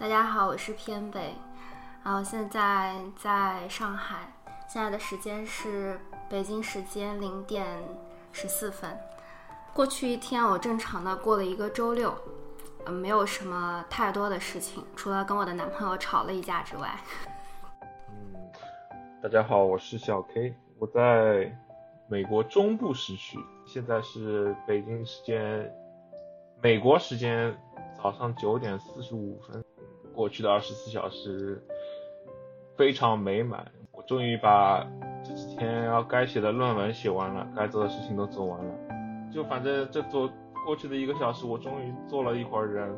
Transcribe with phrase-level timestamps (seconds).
[0.00, 1.34] 大家好，我是偏北，
[2.04, 4.32] 然后现在在上海，
[4.68, 5.98] 现在的时间是
[6.30, 7.66] 北京时间零点
[8.30, 8.96] 十四分。
[9.74, 12.14] 过去一天我正常的过了一个周六，
[12.86, 16.96] 嗯，没有什么太多的事情，除了跟我的男朋友吵了一架之外。
[18.12, 18.52] 嗯，
[19.20, 21.52] 大家好，我是小 K，我在
[22.06, 23.36] 美国中部时区，
[23.66, 25.68] 现在是北京时间，
[26.62, 27.52] 美国时间
[28.00, 29.64] 早上九点四十五分。
[30.18, 31.62] 过去的二十四小时
[32.76, 34.84] 非常美满，我终于把
[35.22, 38.74] 这几天要该写的论文写完了，该做的事情都做完了。
[39.32, 40.28] 就反正这做
[40.66, 42.88] 过去的一个小时，我终于做了一会儿人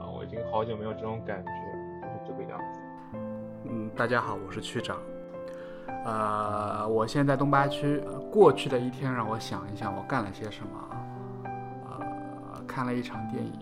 [0.00, 1.50] 啊，我已经好久没有这种感觉，
[2.00, 2.80] 就是这个样子。
[3.64, 4.96] 嗯，大家好，我是区长。
[6.06, 8.02] 呃，我现在东八区。
[8.32, 10.96] 过去的一天让我想一想，我干了些什么？
[11.90, 13.52] 呃，看了一场电影，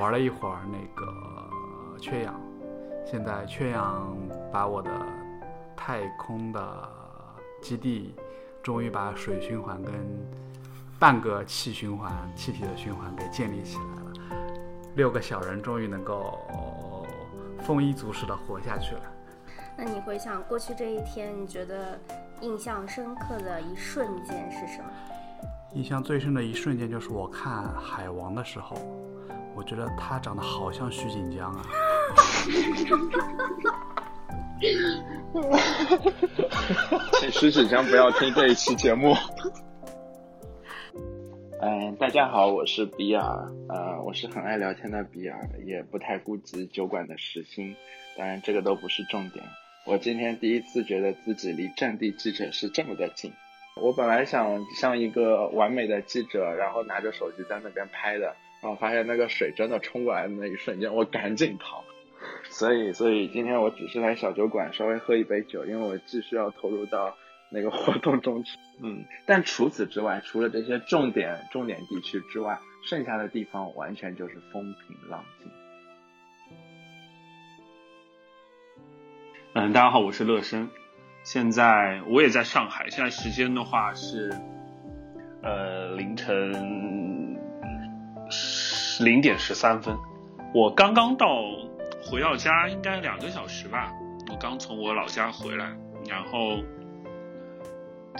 [0.00, 1.33] 玩了一会儿那个。
[2.04, 2.38] 缺氧，
[3.06, 4.14] 现在缺氧
[4.52, 4.90] 把我的
[5.74, 6.88] 太空的
[7.62, 8.14] 基地
[8.62, 9.94] 终于把水循环跟
[10.98, 14.36] 半个气循环、气体的循环给建立起来了。
[14.96, 17.06] 六个小人终于能够
[17.62, 19.02] 丰衣足食的活下去了。
[19.74, 21.98] 那你回想过去这一天，你觉得
[22.42, 24.90] 印象深刻的一瞬间是什么？
[25.72, 28.76] 印象最深的一瞬间就是我看海王的时候，
[29.56, 31.62] 我觉得他长得好像徐锦江啊。
[37.20, 39.14] 请徐锦江不要听这一期节目。
[41.60, 43.24] 嗯，大家好，我是比尔，
[43.68, 47.74] 呃，我是很爱聊天的比尔，也不太顾及酒馆的时薪，
[48.18, 49.44] 当然这个都不是重点。
[49.86, 53.32] 我今天第一次觉得自己离战地记者是这么的近。
[53.80, 61.82] 我本来想像一个完美的记者，然后拿着手机在那边拍的，然后发现那个水真的冲过来的那一瞬间，我赶紧跑。
[62.50, 67.16] 所以，所以今天我只是来小酒馆稍微喝一杯酒，因为我继续要投入到
[67.50, 68.58] 那个活动中去。
[68.80, 75.50] 嗯，但除此之外，除了这些重点重点地区之外，剩下的地方完全就是风平浪静。
[79.54, 80.68] 嗯，大家好，我是乐生，
[81.22, 84.32] 现在我也在上海，现在时间的话是
[85.42, 87.36] 呃凌晨
[89.00, 89.96] 零点十三分，
[90.54, 91.26] 我刚刚到。
[92.14, 93.92] 回到家应该两个小时吧，
[94.30, 95.72] 我刚从我老家回来，
[96.08, 96.62] 然后，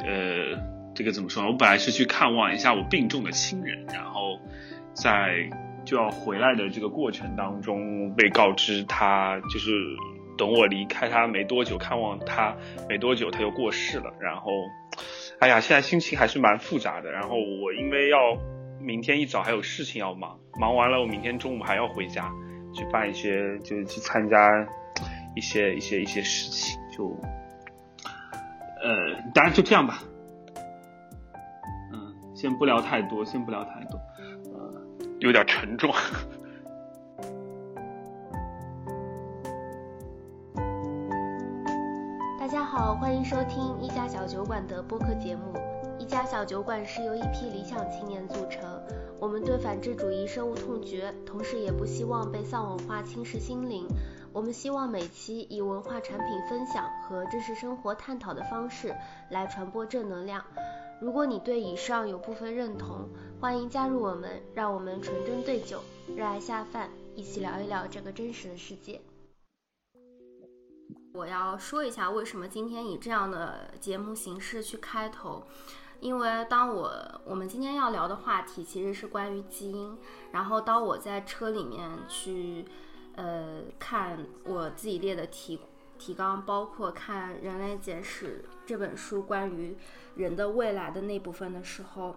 [0.04, 0.58] 呃，
[0.96, 1.46] 这个怎么说？
[1.46, 4.40] 我本来是去看望一下我病重的亲人，然后
[4.94, 5.48] 在
[5.84, 9.70] 就要回来的这个过程当中，被告知他就是
[10.36, 12.56] 等我离开他没多久，看望他
[12.88, 14.12] 没多久他就过世了。
[14.18, 14.50] 然后，
[15.38, 17.12] 哎呀，现在心情还是蛮复杂的。
[17.12, 18.18] 然后我因为要
[18.80, 22.32] 明天一早还有事情要忙，忙完了我明天中午还要回家。
[22.74, 24.66] 去办一些，就是去参加
[25.34, 27.06] 一些一些一些事情，就，
[28.82, 30.00] 呃，当然就这样吧，
[31.92, 33.98] 嗯，先不聊太多，先不聊太多，
[34.52, 34.82] 呃，
[35.20, 35.92] 有点沉重。
[42.38, 45.54] 大家好，欢迎收听一家小酒馆的播客节目。
[46.04, 48.62] 一家小酒馆是由一批理想青年组成。
[49.18, 53.88] 我们对反智主义深恶痛绝，同时也不希望被丧文化侵蚀心灵。
[54.30, 58.94] 我们希望每期以文化产品分享和真实生活探讨的方式
[59.30, 60.44] 来传播正能量。
[61.00, 63.08] 如果你对以上有部分认同，
[63.40, 65.80] 欢迎加入我们，让我们纯真对酒，
[66.14, 69.00] 热爱下饭，一起聊一聊这个真实的世界。
[71.14, 75.42] 我要说一下为什么今天以这样的节目形式去开头。
[76.04, 76.92] 因为当我
[77.24, 79.96] 我们今天要聊的话题其实是关于基因，
[80.32, 82.66] 然后当我在车里面去
[83.14, 85.58] 呃看我自己列的题
[85.98, 89.74] 提纲，包括看《人类简史》这本书关于
[90.16, 92.16] 人的未来的那部分的时候，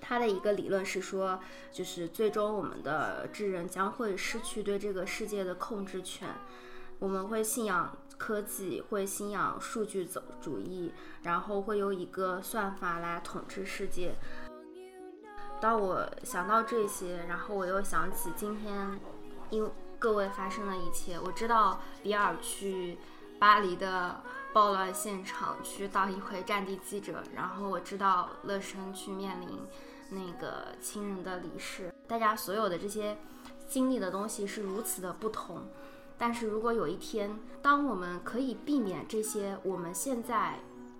[0.00, 1.38] 他的一个理论是说，
[1.70, 6.28] 就是最终我们的智人将会失去对这个世界的控制权，
[6.98, 7.96] 我们会信仰。
[8.16, 14.14] 科技会信仰数据走主义，然后会有一个算法来统治世界。
[15.60, 19.00] 当我想到这些，然后我又想起今天
[19.50, 21.18] 因各位发生的一切。
[21.18, 22.98] 我知道比尔去
[23.38, 24.20] 巴黎的
[24.52, 29.48] 暴乱现场去当一回战地记者，然后我知道乐生去面临
[30.10, 31.92] 那个亲人的离世。
[32.06, 33.16] 大家所有的这些
[33.66, 35.66] 经历的东西是如此的不同。
[36.16, 40.54] 但是如果有一天，当我们可以避免这些我们现在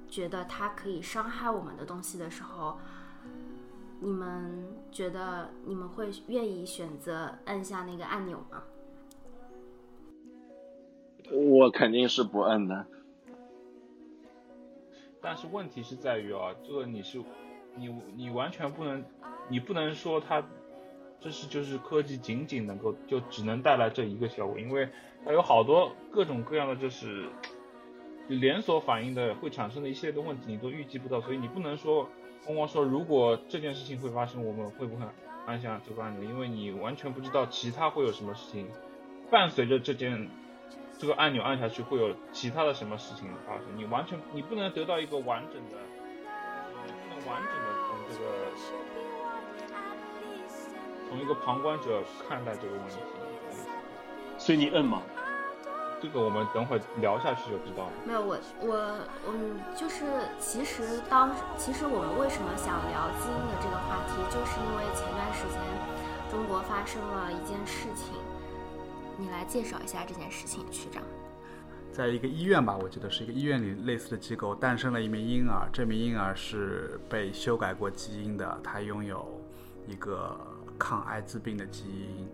[0.09, 2.79] 觉得它可以伤害我们的东西的时候，
[4.01, 8.63] 你们觉得你们会愿意选择按下那个按钮吗？
[11.33, 12.87] 我肯定是不摁的。
[15.23, 17.23] 但是问题是在于啊，这个你是，
[17.77, 19.03] 你你完全不能，
[19.49, 20.45] 你不能说它，
[21.25, 24.87] 这是就是科技仅仅能够就只能带来这一个效果，因为
[25.25, 27.26] 它有好多各种各样的就是
[28.29, 32.06] 连锁反应的会产生的一系列的问题，你都预计不到，所以你不能说
[32.44, 35.06] 光光说如果这件事情会发生，我们会不会
[35.47, 38.69] 按下这个按钮，因为你完全不知道其他会有什么事情
[39.31, 40.29] 伴随着这件。
[40.97, 43.65] 这个按钮按下去会有其他的什么事情发生？
[43.77, 45.77] 你完全你不能得到一个完整的，
[46.87, 48.25] 你不能完整的从这个
[51.15, 52.97] 从一个旁观者看待这个问题。
[54.37, 55.01] 所以你摁吗？
[56.03, 57.93] 这个我们等会聊下去就知道了。
[58.05, 58.75] 没有我我
[59.29, 60.05] 嗯，就是
[60.41, 65.61] 其实当其实我们为什么想聊基因的这个话题，就是因为前段时间
[66.33, 68.19] 中国发生了一件事情。
[69.17, 71.01] 你来介绍一下这件事情，区长。
[71.93, 75.69] 在一个医院吧，我记得是一个医院里类似的机构，诞生了一名婴儿。
[75.73, 79.41] 这名婴儿是被修改过基因的，他拥有
[79.87, 80.37] 一个
[80.79, 82.29] 抗艾滋病的基因。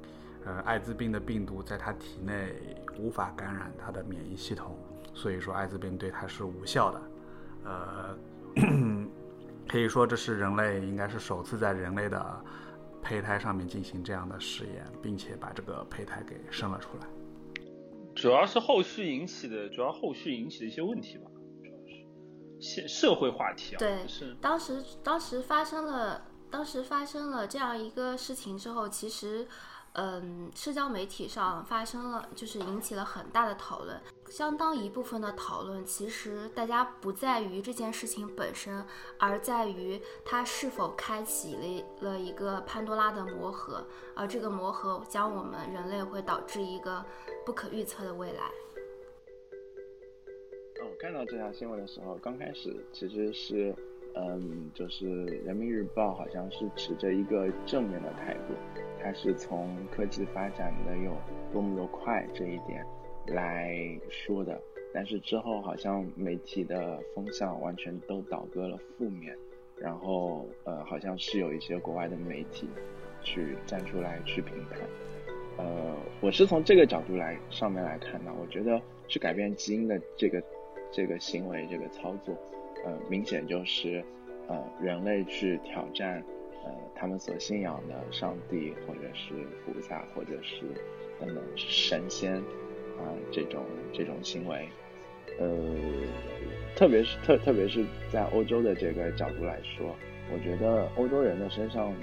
[0.44, 2.54] 呃，艾滋病的病毒在他体内
[2.98, 4.76] 无法感染他的免疫系统，
[5.14, 7.02] 所以说艾滋病对他是无效的。
[7.64, 8.16] 呃，
[9.68, 12.44] 可以说这是人类应该是首次在人类的。
[13.02, 17.06] 胚胎上面进行这样的实验，并且把这个胚胎给生了出来，
[18.14, 21.24] 主要是后续引起的，主要后续引起的一些问题吧，
[21.64, 23.78] 主要是现社会话题啊。
[23.78, 29.46] 对，是当时当时发生了，当时发生了这样一个事情之后，其实。
[29.94, 34.00] 嗯，社交媒体上发生了，就是引起了很大的讨论。
[34.28, 38.86] 相当一部分的讨论，其实大家不在于这件事情本身，
[39.18, 47.04] 而在于它是否开启了了一个潘多拉的魔盒，而这个魔盒将我们人类会导致一个
[47.44, 48.48] 不可预测的未来。
[50.80, 53.74] 我看到这条新闻的时候，刚开始其实是，
[54.14, 58.54] 嗯，就是人民日报好像是持着一个正面的态度。
[59.02, 61.16] 它是从科技发展的有
[61.52, 62.84] 多么的快这一点
[63.28, 63.74] 来
[64.10, 64.60] 说的，
[64.92, 69.34] 但是之后好像媒体的风向完全都倒戈了负面，
[69.76, 72.68] 然后呃好像是有一些国外的媒体
[73.22, 74.80] 去站出来去评判，
[75.56, 78.78] 呃我是从这个角度来上面来看的，我觉得
[79.08, 80.42] 去改变基因的这个
[80.92, 82.36] 这个行为这个操作，
[82.84, 84.04] 呃明显就是
[84.48, 86.22] 呃人类去挑战。
[86.62, 89.32] 呃，他们所信仰的上帝，或者是
[89.64, 90.60] 菩萨，或者是
[91.18, 92.34] 等等神仙
[92.98, 94.68] 啊，这种这种行为，
[95.38, 95.48] 呃，
[96.76, 97.82] 特别是特特别是
[98.12, 99.96] 在欧洲的这个角度来说，
[100.30, 101.94] 我觉得欧洲人的身上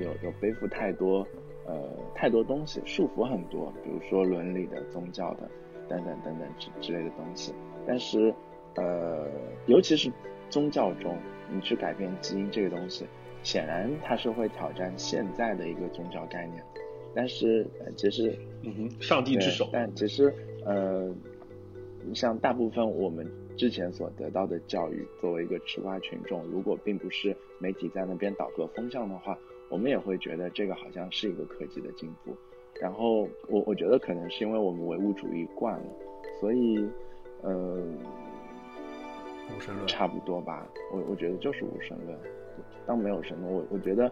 [0.00, 1.18] 有有背负太多
[1.66, 5.50] 呃太多东西，束缚很多，比如说伦理的、宗教的
[5.86, 7.52] 等等等等之之类的东西。
[7.86, 8.34] 但是
[8.78, 9.26] 呃，
[9.66, 10.10] 尤其是
[10.48, 11.16] 宗教中，
[11.52, 13.04] 你去改变基因这个东西。
[13.42, 16.62] 显然，它是会挑战现在的一个宗教概念，
[17.14, 17.66] 但是
[17.96, 19.68] 其实，嗯哼，上帝之手。
[19.72, 20.32] 但其实，
[20.64, 21.14] 呃，
[22.12, 23.26] 像大部分我们
[23.56, 29.38] 之前所得到的教育，作为一个吃瓜群众，如果并不是媒体在那边倒戈风向的话，
[29.68, 32.34] 我们也会觉得这个好像是一个科技的进步。
[32.80, 35.86] 然后，我我觉得可能是因为我们唯物主义惯了，
[36.40, 36.84] 所以，
[37.42, 37.82] 呃，
[39.86, 40.66] 差不多吧。
[40.92, 42.18] 我我觉得就是无神论。
[42.86, 44.10] 当没有什么，我我觉得，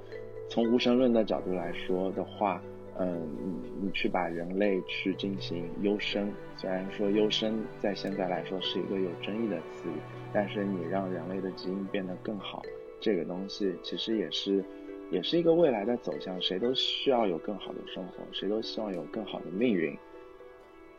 [0.49, 2.63] 从无神论的角度来说的话，
[2.99, 9.95] 嗯，你你去把人类去进行优生，虽然说优生在现在来说是一个有争议的词语，
[10.33, 12.63] 但是你让人类的基因变得更好，
[13.01, 14.63] 这个东西其实也是，
[15.11, 16.41] 也是一个未来的走向。
[16.41, 19.97] 谁都需要有更好的生活，谁都希望有更好的命运。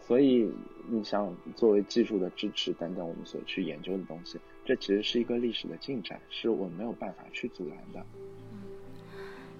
[0.07, 0.49] 所以，
[0.87, 4.39] 你像作为技术的支持等等，我们所去研究的东西。
[4.63, 8.05] 这其实是一个历史的进展，是我们没有办法去阻拦的。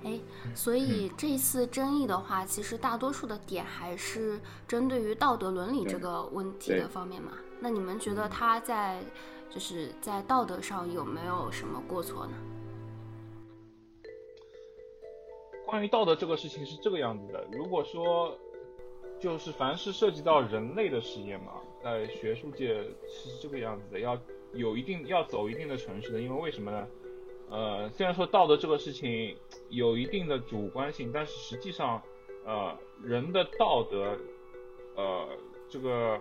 [0.05, 0.17] 哎，
[0.55, 7.33] 所以这一次争议的话，其实大多数的点还是针对于道德伦理这个问题的方面嘛。
[7.59, 9.01] 那你们觉得他在
[9.49, 12.33] 就是在道德上有没有什么过错呢？
[15.65, 18.37] 关于道德这个事情是这个样子的，如果说
[19.19, 24.19] 就是凡是涉及到人类的实验嘛，在学术界是这个样子的，要。
[24.53, 26.87] 有一定要走一定的程序的，因为为什么呢？
[27.49, 29.35] 呃，虽然说道德这个事情
[29.69, 32.01] 有一定的主观性，但是实际上，
[32.45, 34.17] 呃，人的道德，
[34.95, 35.27] 呃，
[35.67, 36.17] 这个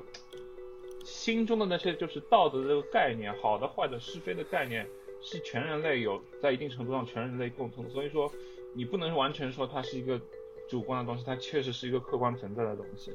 [1.04, 4.84] 心中的那些就是道德这个概念，好的、坏的、是非的概念，
[5.22, 7.88] 是全人类有在一定程度上全人类共通。
[7.88, 8.30] 所以说，
[8.74, 10.20] 你不能完全说它是一个
[10.68, 13.12] 主观的东西，它确实是一个客观存在的东西。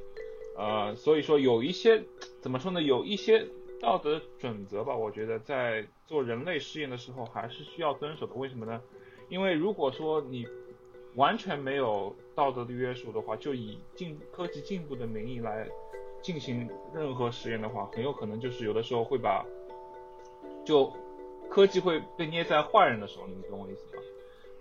[0.58, 2.04] 呃，所以说有一些
[2.42, 3.48] 怎么说呢，有一些
[3.80, 8.34] 道德准则吧，我觉得在做人类试验的时候还是需要遵守的。
[8.36, 8.82] 为什么呢？
[9.30, 10.46] 因为如果说你
[11.16, 15.68] 完全没有道德的约束的话，就以进科技进步的名义来
[16.22, 19.46] 进行任何实验的话，很有可能就是有的时候会把
[20.66, 20.92] 就
[21.50, 24.04] 科技会被捏在坏人的手里，你懂我意思吗？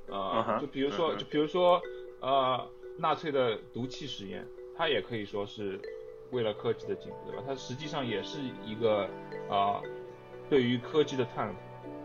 [0.09, 1.81] 呃，就比如说，就比如说，
[2.21, 2.69] 呃，
[3.01, 5.81] 纳粹的毒气实验，它也可以说是
[6.31, 7.43] 为了科技的进步，对吧？
[7.47, 9.09] 它实际上也是一个
[9.49, 9.81] 啊，
[10.51, 11.57] 对于科技的探索。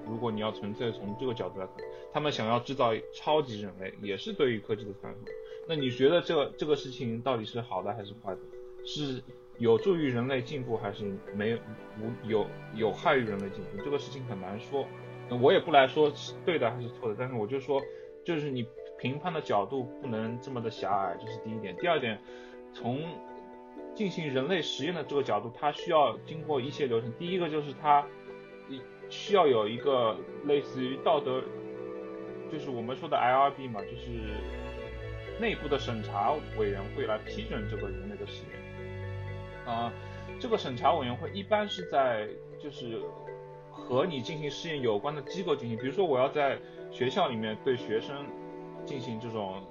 [0.07, 1.75] 如果你要纯粹从这个角度来看，
[2.13, 5.33] 他们想要制造超级人类，也是对于科技的探索。
[5.67, 8.39] 那你觉得这个这个事情到底是好的还是坏的？
[8.85, 9.21] 是
[9.57, 11.57] 有助于人类进步，还是没有
[11.99, 13.83] 无有有害于人类进步？
[13.83, 14.85] 这个事情很难说。
[15.27, 17.81] 那我也不来说是对的还是错的，但是我就说，
[18.23, 18.63] 就是你
[19.05, 21.75] 评判的角度不能这么的狭隘，这是第一点。
[21.77, 22.19] 第二点，
[22.73, 23.03] 从
[23.93, 27.13] 进行人类实验的这个角度，它需要经过一些流程。
[27.19, 28.03] 第一个就是它
[29.07, 31.39] 需要有一个类似于道德，
[32.51, 34.09] 就是我们说的 IRB 嘛，就是
[35.39, 39.71] 内部的审查委员会来批准这个人类的实验。
[39.71, 39.93] 啊，
[40.39, 42.27] 这个审查委员会一般是在
[42.59, 42.99] 就是。
[43.77, 46.57] 和你进行试验有关的机构进行，比如说我要在
[46.91, 48.25] 学校里面对学生
[48.85, 49.61] 进行这种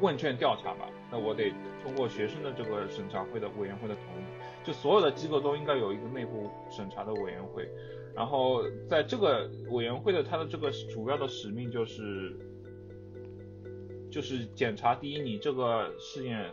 [0.00, 1.52] 问卷调查吧，那我得
[1.82, 7.68] 通过学生的这个审查会的委员会的同意，就所有的机构都应该有一个内部审查的委员会，
[8.14, 12.34] 然后在这个委员会的它的这个主要的使命就是
[14.10, 16.50] 就是检查第一你这个试验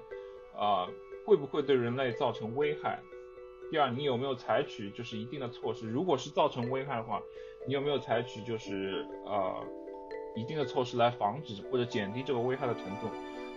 [0.56, 0.88] 啊
[1.26, 3.00] 会不会对人类造成危害。
[3.72, 5.88] 第二，你有没有采取就是一定的措施？
[5.88, 7.22] 如果是造成危害的话，
[7.68, 9.64] 你有没有采取就是呃
[10.40, 13.10] 一定的措施来防止或者减低这个危害的程度？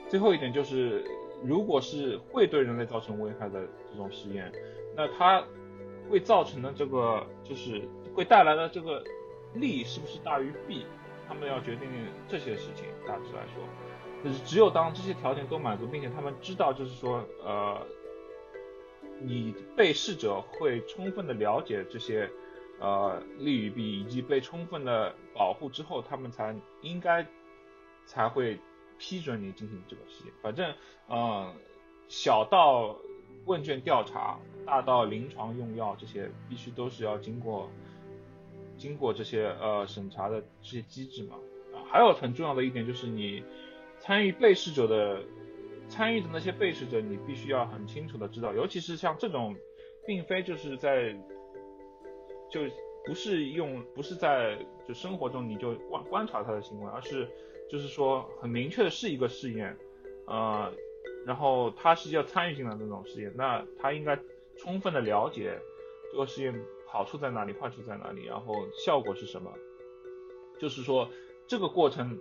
[0.09, 1.05] 最后一点就是，
[1.43, 4.53] 如果是会对人类造成危害的这种实验，
[4.97, 5.43] 那它
[6.11, 7.83] 会造成的这个就是
[8.15, 9.03] 会带来的这个
[9.55, 10.85] 利是不是大于弊？
[11.29, 11.89] 他们要决定
[12.29, 12.87] 这些事情。
[13.07, 13.65] 大致来说，
[14.25, 17.81] 就是只有当这些条件都满足，并且他们知道就是说呃。
[19.25, 22.29] 你被试者会充分的了解这些，
[22.81, 27.27] 呃利与弊，以及被充分的保护之后，他们才应该
[28.07, 28.59] 才会
[28.99, 30.33] 批准你进行这个实验。
[30.43, 30.75] 反正，
[31.09, 31.55] 嗯，
[32.09, 32.97] 小到
[33.47, 37.71] 问卷调查，大到临床用药，这些必须都是要经过
[38.77, 41.37] 经过这些呃审查的这些机制嘛。
[41.73, 43.43] 啊，还有很重要的一点就是你
[43.99, 45.23] 参与被试者的。
[45.89, 49.55] 参与的那些被试者，你必须要很清楚的知道，尤其是像这种，
[50.07, 51.15] 并非就是在，
[52.49, 52.62] 就
[53.04, 57.28] 不是用，不是在就生活中你就观观察他的行为，而是
[57.68, 59.76] 就是说很明确的是一个试验，
[60.26, 60.73] 呃，
[61.26, 64.18] 然后他是要参与进来的那种试验，那他应该
[64.56, 65.59] 充分的了解
[66.11, 66.54] 这个试验
[66.87, 69.52] 好处在哪里，坏处在哪里，然后效果是什么，
[70.59, 71.09] 就是说
[71.47, 72.18] 这个过程。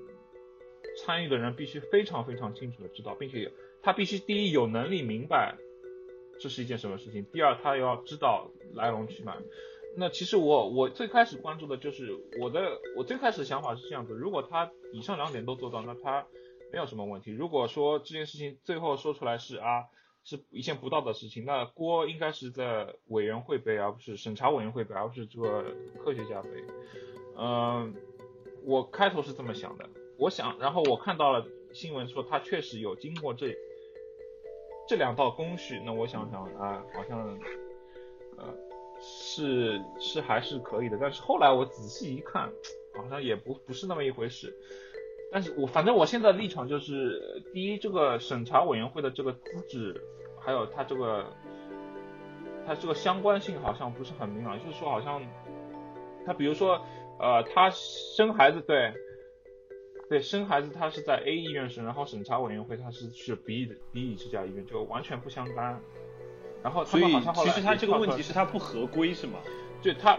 [0.97, 3.49] 参与的人必须非常非常清楚的知道，并且
[3.81, 5.55] 他必须第一有能力明白
[6.37, 9.37] 这是一件什么事情，第二他要知道来龙去脉。
[9.95, 16.25] 那其实我我最开始关注的就是我的我最开始想法是这样子，如果他以上两点都做到，那他
[16.71, 17.31] 没有什么问题。
[17.31, 19.83] 如果说这件事情最后说出来是啊
[20.23, 25.65] 是一件不道德事情，那锅应该是在委员会背，而不是审查委员会背，而不是这个
[26.03, 26.49] 科学家背。
[27.37, 27.93] 嗯，
[28.63, 29.89] 我开头是这么想的。
[30.17, 33.55] 我想，然后我看到了新闻说他确实有经过这
[34.87, 37.39] 这两道工序，那我想想啊，好像
[38.37, 38.53] 呃
[39.01, 42.49] 是是还是可以的，但是后来我仔细一看，
[42.95, 44.55] 好像也不不是那么一回事。
[45.31, 50.01] 但是我反正我现在立场就是，第一，这个审查委员会的这个资质，
[50.39, 51.25] 还有他这个
[52.65, 55.21] 他这个相关性好像不是很明朗，就是说好像
[56.25, 56.81] 他比如说
[57.19, 58.93] 呃他生孩子对。
[60.09, 65.81] 对，生孩子他是在 A 医院生，然后审查委员会他是去 B 的 B 这家医院，就完全不相干。
[66.63, 69.39] 然后他们好像其实他这个问题是他不合规是吗？
[69.81, 70.17] 就他。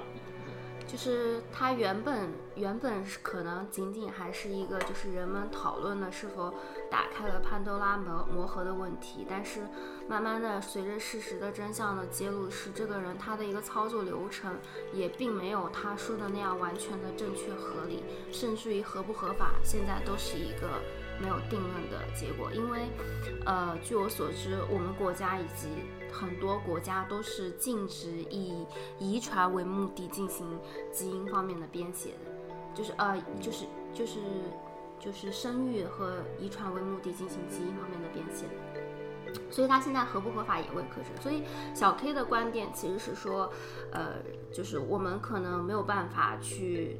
[0.84, 6.52] 就是它原本原本是可能仅仅还是一个就是人们讨论的是否
[6.90, 9.60] 打开了潘多拉魔魔盒的问题，但是
[10.06, 14.54] 慢慢的随着事实的真相的揭露，是这个人他的一个操作流程
[14.92, 20.68] 也并没有他说的那样完全的正确合理，甚至于合不合法，现在都是一个。
[21.20, 22.80] 没有定论的结果，因为，
[23.46, 25.68] 呃，据我所知，我们国家以及
[26.12, 28.66] 很多国家都是禁止以
[28.98, 30.46] 遗传为目的进行
[30.92, 32.30] 基因方面的编写的，
[32.74, 33.64] 就是呃，就是
[33.94, 34.20] 就是
[35.00, 38.52] 就是生育和遗传为目的进行基因方面的编写的。
[39.50, 41.08] 所以它现在合不合法也未可知。
[41.22, 41.42] 所以
[41.74, 43.50] 小 K 的观点其实是说，
[43.90, 44.16] 呃，
[44.52, 46.98] 就是我们可能没有办法去，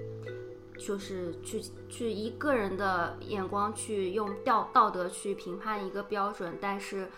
[0.78, 7.11] 就是去去以个人的眼光去用道道德去评判一个标准，但是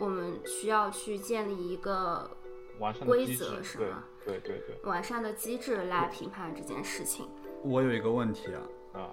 [0.00, 2.28] 我们需要去建立一个
[2.78, 4.04] 完善的规则，是吗？
[4.24, 7.28] 对对对对完善的机制来评判这件事情。
[7.62, 9.10] 我有一个问题啊，啊。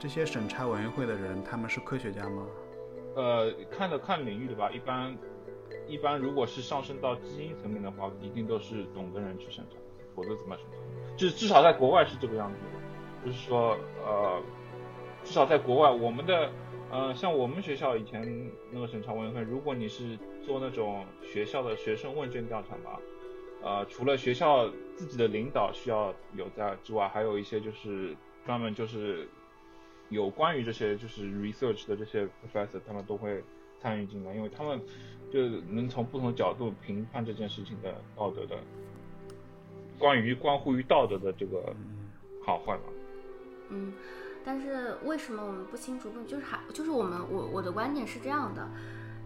[0.00, 2.46] 这些审查委员会的人，他们是科学家吗？
[3.16, 5.16] 呃，看的看领域的吧，一般
[5.88, 9.76] 一般如果是上升到基因层面的话，一定都是懂的人去审查，
[10.14, 11.16] 否则怎么审查？
[11.16, 14.40] 至至少在国外是这个样子的，就是说呃，
[15.24, 16.48] 至少在国外，我们的
[16.90, 22.98] 呃，像我们学校以前那个审查委员会，如果你是做那种学校的学生问卷调查嘛，
[23.62, 29.28] 呃，除了学校自己的领导需要有在之外，还有一些就是专门就是。
[30.10, 33.44] 有关于这些就是 research 的这些 professor，他们都会
[33.78, 34.80] 参与进来，因为他们
[35.30, 38.56] 就能从不同角度评判这件事情的道德的，
[39.98, 41.76] 关于关乎于道德的这个
[42.42, 42.84] 好坏嘛。
[43.68, 43.92] 嗯，
[44.48, 46.08] 但是为什么我们不清楚？
[46.26, 48.66] 就是还就是我们我我的观点是这样的。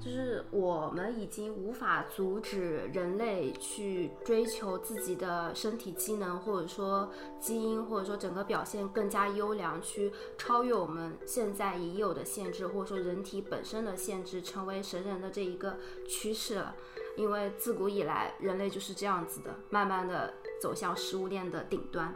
[0.01, 16.75] 就是我们已经无法阻止人类去追求自己的身体机能，或者说基因，或者说整个表现更加优良，去超越我们现在已有的限制，或者说人体本身的限制，成为神人的这一个趋势了。
[17.17, 22.13] 因为自古以来，人类就是这样子的，慢慢的走向食物链的顶端。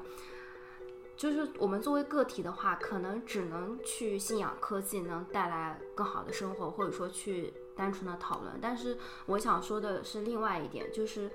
[1.16, 7.54] 就是我们作为个体的话，可能只能去信仰科技能带来更好的生活，或者说去。
[7.76, 8.96] 单纯的讨论，但是
[9.26, 11.30] 我想说的是另外一点，就是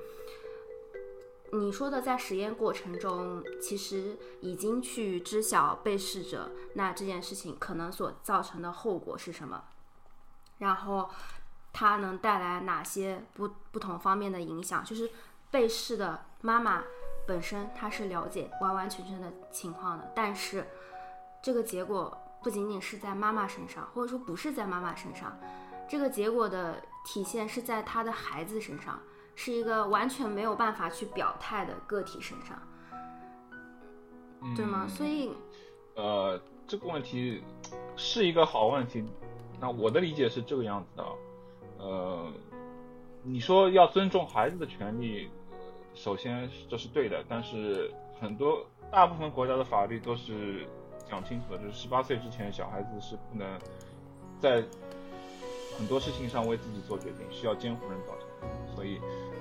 [1.51, 9.65] 你说的在实验过程中，其实已经去知晓被试者那这件事情可能所造成的后果是什么，
[10.57, 11.07] 然后
[11.71, 15.11] 它能带来哪些不不同方面的影响，就是
[15.51, 16.83] 被试的妈妈
[17.27, 20.65] 本身他是了解完完全全的情况的，但是
[21.41, 25.37] 这个结果不仅仅是在妈妈身上，或者说不是在妈妈身上。
[25.87, 28.99] 这个结果的体现是在他的孩子身上，
[29.35, 32.57] 是一个完全没有办法去表态的个体身上，
[34.55, 34.87] 对吗？
[34.87, 35.31] 所以，
[35.95, 37.43] 呃，这个问题
[37.97, 39.03] 是一个好问题。
[39.59, 41.05] 那我的理解是这个样子的，
[41.77, 42.31] 呃，
[43.21, 45.29] 你说要尊重孩子的权利，
[45.93, 50.67] 首先这是对的，但是很多大部分国家的法律都是
[51.09, 53.59] 讲清楚的，就是十八岁之前小孩子是不能
[54.39, 54.63] 在。
[55.77, 58.99] 很多事情上为自己做决定，需要监护人到场，所以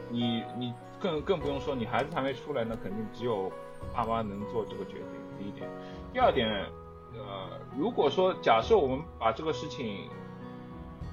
[0.09, 3.53] 你你更更不用说，你孩子还没出来，那肯定只有
[3.93, 5.07] 爸妈能做这个决定。
[5.39, 5.69] 第一点，
[6.15, 6.49] 第二点，
[7.13, 10.09] 呃，如果说假设我们把这个事情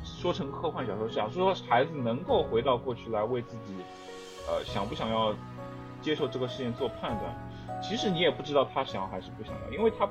[0.03, 3.73] 说成科幻小说，假设说孩子能够回到过去来为自己，
[4.47, 5.33] 呃，想不想要
[6.01, 10.07] 接受这个事情做判断，其实你也不知道他想还是不想要，因为他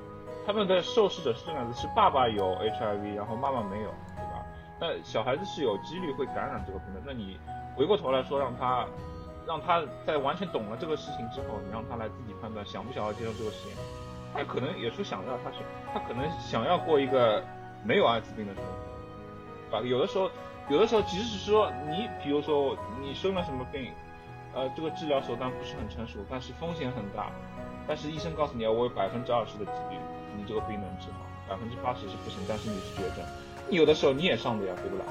[0.47, 3.91] 他们的受试者是这样子，是爸爸有 HIV，然后妈妈没有。
[4.17, 4.45] 对吧
[4.79, 7.01] 那小孩子是有几率会感染这个病的。
[7.05, 7.39] 那你
[7.75, 8.87] 回过头来说，让他，
[9.47, 13.77] 让他在完全懂了这个事情之后，你让他来自己判断想不想要接受这个实验，
[14.35, 15.59] 他可能也是想要，他是
[15.93, 17.43] 他可能想要过一个
[17.85, 18.63] 没有艾滋病的生
[19.71, 20.31] 活，啊，有的时候，
[20.69, 23.93] 有的时候即使说你，比如说你生了什么病，
[24.57, 27.31] 呃，这个治疗手段不是很成熟，但是风险很大，
[27.87, 30.01] 但是医生告诉你，我有百分之二十的几率，
[30.35, 33.23] 你这个病能治好，百分之八十是不行，但是你是绝症。
[33.69, 35.05] 有的时候你也上的呀，对不啦？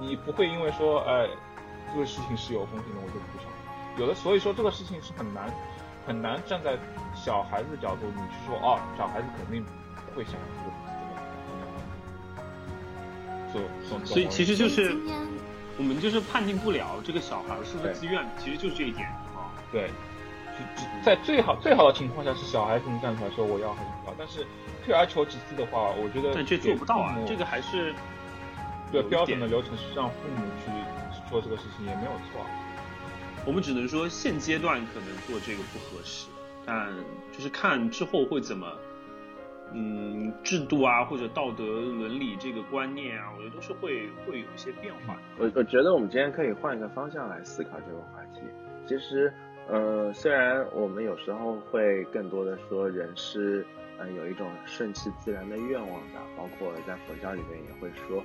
[0.00, 1.28] 你不会因为说，哎，
[1.92, 3.46] 这个事情是有风险的，我就不上。
[3.98, 5.52] 有的，所以说这个事情是很难，
[6.06, 6.78] 很难站在
[7.14, 10.32] 小孩子的角度，你去说，哦，小孩子肯定不会想
[13.52, 14.96] 这个，所所以其实就是
[15.78, 19.52] 我们就是判定不了这个小孩是不是自愿的，其实就是这一点啊。
[19.72, 19.90] 对，
[21.04, 24.46] 在最好最好的情况下是小孩子能站出来说我要还是不要，但是。
[24.84, 27.92] 退而求其次的话，我觉得但这做不到啊，这个还是
[28.92, 30.70] 对标准的流程是让父母去
[31.28, 32.40] 做这个事情也没有错。
[33.44, 36.28] 我们只能说现阶段可能做这个不合适，
[36.64, 36.88] 但
[37.36, 38.72] 就是看之后会怎么，
[39.72, 45.16] 嗯，制度啊或者道德伦理这个观念啊，我觉得都是会会有一些变化。
[45.38, 48.40] 我我觉得我们今天可以换一个方向来思考这个话题。
[48.86, 49.32] 其实，
[49.68, 53.66] 呃，虽然我们有时候会更多的说人是。
[53.98, 58.22] 嗯，有一种顺其自然的愿望的，包括在佛教里面也会说，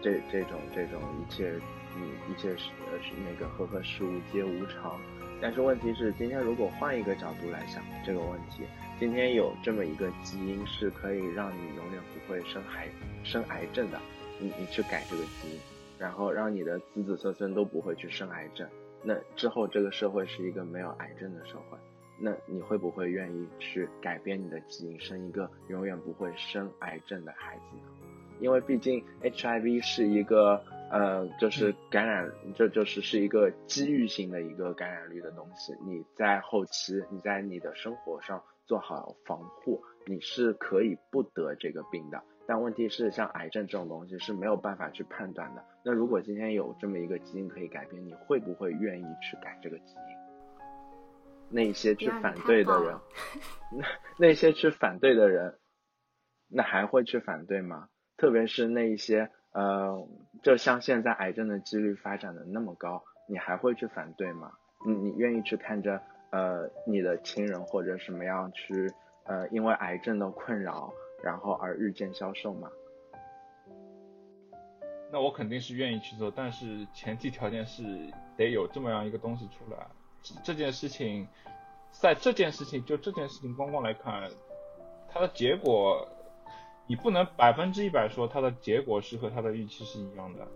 [0.00, 1.52] 这这种这种一切，
[1.94, 4.98] 嗯，一切是呃是那个和合事物皆无常。
[5.38, 8.64] 但是问题是，今天如果换一个角度来想这个问题，
[9.00, 12.86] 今天有这么一个基因是可以让你永远不会生癌
[13.24, 13.98] 生癌症的，
[14.38, 15.58] 你你去改这个基因，
[15.98, 18.68] 然后让你的子子孙孙都不会去生癌症，
[19.02, 21.78] 那之后这个社会是一个没有癌症的社会，
[22.18, 27.82] 那你会不会愿意去改变你的基因，生一个永远不会生癌症的孩子呢？
[28.38, 35.72] 因为毕竟 HIV 是一个呃，就是感染，这就是是一个机遇性的一个感染率的东西。
[35.86, 42.22] 你在后期，你在你的生活上做好防护，你是可以不得这个病的。
[42.46, 45.64] 但问题是，像癌症这种东西是没有办法去判断的。
[45.84, 50.16] 那如果今天有这么一个基因可以改变，你会不会愿意去改这个基因？
[51.48, 52.96] 那些去反对的人，
[53.76, 53.84] 那
[54.18, 55.58] 那些去反对的人，
[56.48, 57.88] 那还会去反对吗？
[58.16, 60.06] 特别是那一些呃，
[60.44, 64.52] 就像现在癌症的几率发展的那么高，你还会去反对吗？
[64.86, 68.92] 你你愿意去看着呃你的亲人或者什么样去
[69.24, 70.92] 呃因为癌症的困扰？
[71.22, 72.70] 然后而日渐消瘦嘛？
[75.12, 77.82] 那我肯定是愿意去做，但是前提条件是
[78.36, 79.86] 得有这么样一个东西出来。
[80.42, 81.28] 这件事情，
[81.90, 84.30] 在这件事情就这件事情光光来看，
[85.10, 86.08] 它的结果，
[86.86, 90.48] 你不能百分之一百说它的结果是和它的预期是一样的。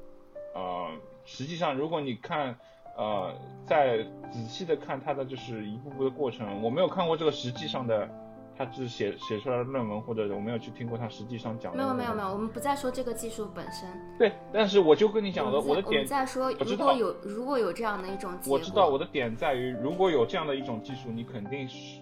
[0.54, 2.58] 呃，实际上如果你看，
[2.96, 3.98] 呃，再
[4.30, 8.08] 仔细的看它的就是一步步的过程，我没有看过这个实际上的。
[8.56, 11.78] 他只是写写出来的论文，或者我没有去听过他实际上讲的。
[11.78, 13.88] 没有没有没有，我们不再说这个技术本身。
[14.16, 16.06] 对，但是我就跟你讲的，我的点。
[16.06, 22.00] 在说，如果有如果有这样的一种技术，我知道我的点在于，如果有这样的一种技术，你肯定是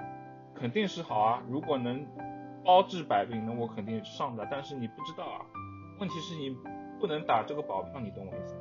[0.55, 1.43] 肯定是好啊。
[1.49, 2.05] 如果能
[2.63, 4.47] 包治百病，那我肯定上的。
[4.51, 5.41] 但是你不知道啊，
[6.01, 6.55] 问题是你
[7.01, 8.55] 不能打这个保票，你懂我意思？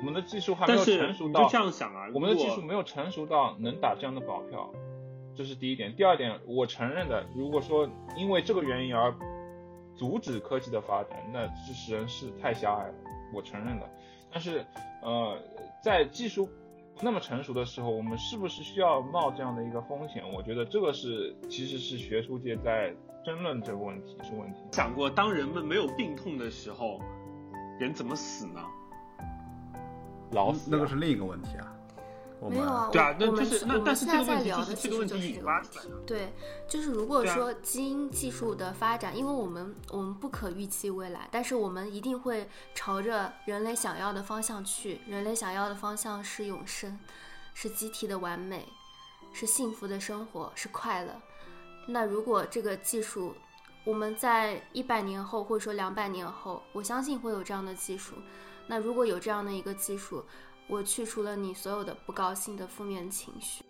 [0.00, 4.70] 我们的技术还没有成熟到，就这样想啊，我们的技术没有成熟到能打这样的保票。
[5.36, 9.12] 这是第一点，第二点，我承认的，如果说因为这个原因而
[9.96, 12.94] 阻止科技的发展，那这使人是太狭隘了，
[13.34, 13.90] 我承认的。
[14.30, 14.64] 但是，
[15.02, 15.36] 呃，
[15.82, 16.48] 在技术
[17.00, 20.22] 那么成熟的时候，我们是不是需要冒这样的一个风险？
[20.32, 24.60] 我觉得这个是其实是学术界在争论这个问题是问题。
[24.70, 27.00] 想过，当人们没有病痛的时候，
[27.80, 28.60] 人怎么死呢？
[30.32, 31.70] 老死，那个是另一个问题啊。
[32.46, 35.80] 没有啊，对啊，我们是我们现在在聊的其实就是这个问题。
[36.06, 36.30] 对，
[36.68, 45.00] 就是如果说基因技术的发展，因为我们我们不可预期未来，但是我们一定会朝着人类想要的方向去。
[45.08, 46.98] 人类想要的方向是永生，
[47.54, 48.68] 是集体的完美，
[49.32, 51.14] 是幸福的生活，是快乐。
[51.88, 53.34] 那如果这个技术，
[53.84, 58.16] 我们在一百年后或者说两百年后，我相信会有这样的技术。
[58.66, 60.24] 那如果有这样的一个技术，
[60.66, 63.64] 我去除了你所有的不高兴的负面情绪，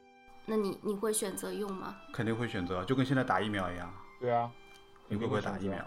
[0.47, 1.97] 那你你会选择用吗？
[2.13, 3.93] 肯定会选择，就跟现在打疫苗一样。
[4.21, 4.51] 对啊，
[5.09, 5.85] 你会不会打疫苗？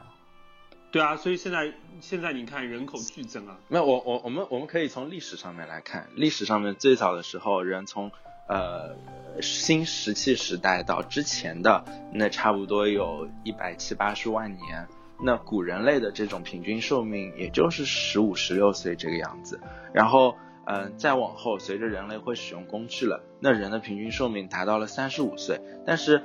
[0.91, 3.58] 对啊，所以现在现在你看人口剧增啊。
[3.67, 8.12] 没有，我我我们我们可以从历史上面来看，历史上面最早的时候，人从
[8.48, 8.96] 呃
[9.41, 14.88] 新石器时代到之前的那差不多有一百七八十万年，
[15.21, 19.60] 那古人类的这种平均寿命也就是十五十六岁这个样子，
[19.93, 20.36] 然后。
[20.69, 25.62] 嗯，再往后，随着人类会使用工具了，那人的平均寿命达到了三十五岁。
[25.86, 26.21] 但是，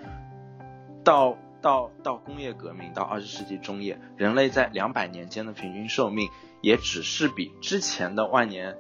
[1.05, 6.29] 到到到工业革命，到二十世纪中叶，人类在两百年间的平均寿命
[6.61, 8.77] 也只是比之前的万年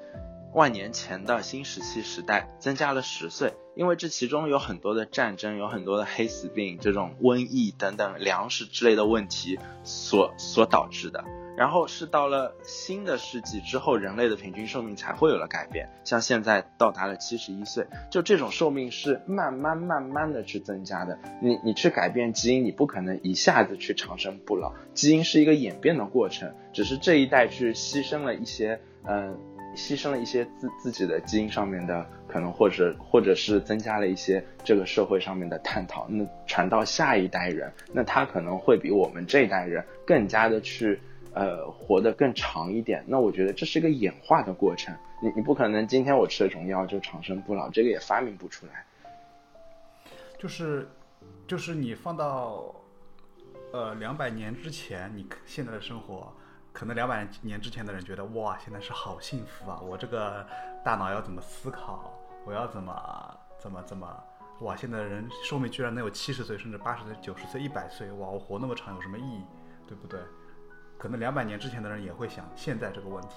[0.53, 3.55] 万年前的新石器时代增加了十岁。
[3.75, 11.25] 因为这其中有很多的战争，有很多的黑死病、这种瘟疫等等粮食之类的问题所所导致的。
[11.57, 21.19] 然后是到了新的世纪之后，人类的平均寿命才会有了改变，像现在到达了七十一岁，就这种寿命是慢慢慢慢的去增加的。
[21.41, 29.38] 你你去改变基因，你不可能一下子去长生不老，基因是一个演变的过程，只是这一代去牺牲了一些，嗯，
[29.74, 41.00] 牺牲了一些自自己的基因上面的可能，或者或者是增加了一些这个社会上面的探讨，那传到下一代人，那他可能会比我们这一代人更加的去。
[41.35, 44.94] 呃，活得更长一点，那我觉得这是一个演化的过程。
[45.22, 48.85] 你你不可能今天我吃了种药就长生不老，这个也发明不出来。
[50.38, 50.87] 就是，
[51.46, 52.74] 就是你放到
[53.72, 56.30] 呃两百年之前，你现在的生活，
[56.72, 59.78] 可能两百年之前的人觉得哇，现在是好幸福啊！
[59.80, 60.46] 我这个
[60.85, 62.12] 大脑要怎么思考？
[62.44, 64.24] 我要怎么怎么怎么？
[64.61, 68.11] 哇，现在的人寿命居然能有七十岁，甚至八十岁、九十岁、一百岁！
[68.12, 69.44] 哇，我活那么长有什么意义？
[69.87, 70.20] 对不对？
[70.98, 73.35] 可能两百年之前的人也会想现在这个问题，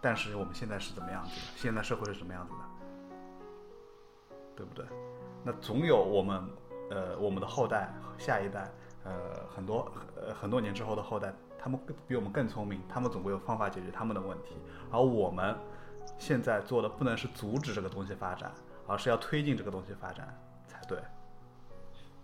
[0.00, 1.36] 但是我们现在是怎么样子的？
[1.56, 2.58] 现在社会是什么样子的？
[4.56, 4.84] 对不对？
[5.44, 6.50] 那总有我们，
[6.90, 8.70] 呃，我们的后代、下一代，
[9.04, 11.32] 呃，很多呃很多年之后的后代，
[11.62, 14.56] 他们比我们更聪明，他们总会有方法解决他们的问题。
[14.90, 15.54] 而我们
[16.18, 18.52] 现在做的不能是阻止这个东西发展，
[18.88, 20.98] 而是要推进这个东西发展才对。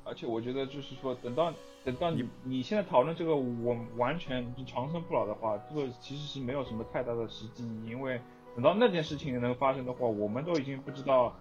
[0.03, 1.53] 而且我觉得就是说，等到
[1.85, 8.21] 等到你你现在讨论这个，我完全长生不老的话，这个其实是没有什么太大的实际意义，因为
[8.57, 11.33] 等到那件事情能发生的话，我们都已经不知道，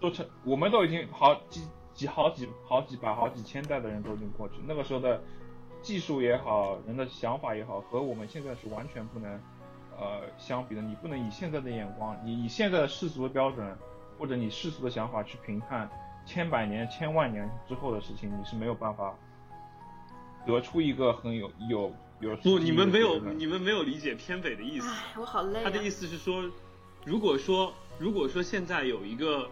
[0.00, 5.20] 都成，我们都已经好几几好几好几百好几千代的人都已经过去，那个时候的
[5.82, 9.32] 技术也好，人的想法也好，和我们现在是完全不能
[9.98, 10.80] 呃相比的。
[10.80, 13.76] 你不能以现在的眼光，你以现在的世俗的标准，
[14.18, 15.90] 或者你世俗的想法去评判。
[16.24, 19.12] 千百年、千万年之后的事情，你是没有办法
[20.46, 24.88] 得出一个很有有有不，你们没有你们没有理解偏北的意思。
[24.88, 25.64] 唉，我好累。
[25.64, 26.48] 他的意思是说，
[27.04, 29.48] 如果说如果说现在有一个，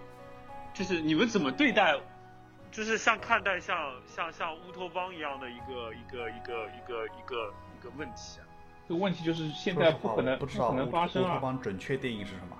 [0.73, 1.99] 就是你们怎么对待，
[2.71, 8.47] 就是像看待像像像乌托邦一样的一个一个一个一个一个一个问题啊？
[8.89, 11.27] 这个问题就是现在不可能不可能发生啊！
[11.27, 12.57] 乌托邦准确定义是什么？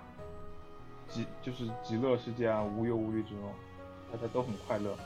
[1.09, 3.53] 极就是极乐世界啊，无忧无虑之中。
[4.13, 4.97] 大家都很快乐，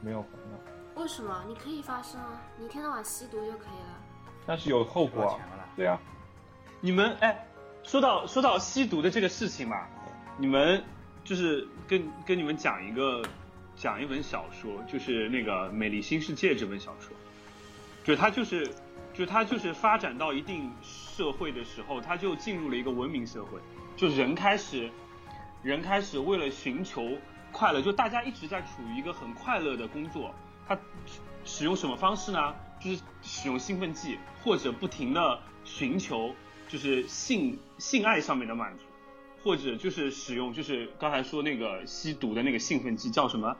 [0.00, 1.00] 没有烦恼。
[1.02, 1.44] 为什么？
[1.48, 3.98] 你可以发生啊，你一天到晚吸毒就可以了。
[4.46, 5.38] 但是有后果。
[5.76, 6.00] 对啊。
[6.80, 7.46] 你们哎，
[7.82, 9.86] 说到说到吸毒的这个事情嘛，
[10.36, 10.82] 你们
[11.24, 13.20] 就是跟跟你们讲一个
[13.78, 17.16] 讲一本小说，就是那个《美丽新世界》这本小说，
[18.04, 18.68] 就它就是
[19.14, 23.58] 就它就是发展到一定社会的时候，它就进入了一个文明社会，
[23.96, 24.90] 就人开始
[25.62, 27.16] 人开始为了寻求。
[27.50, 30.34] 快乐就大家一直在处于一个很快乐的工作，
[30.66, 30.78] 他
[31.46, 32.54] 使用什么方式呢？
[32.78, 36.34] 就是使用兴奋剂，或者不停的寻求
[36.68, 38.84] 就是性性爱上面的满足，
[39.42, 43.56] 或者就是使用就是刚才说那个吸毒的那个兴奋剂叫什么？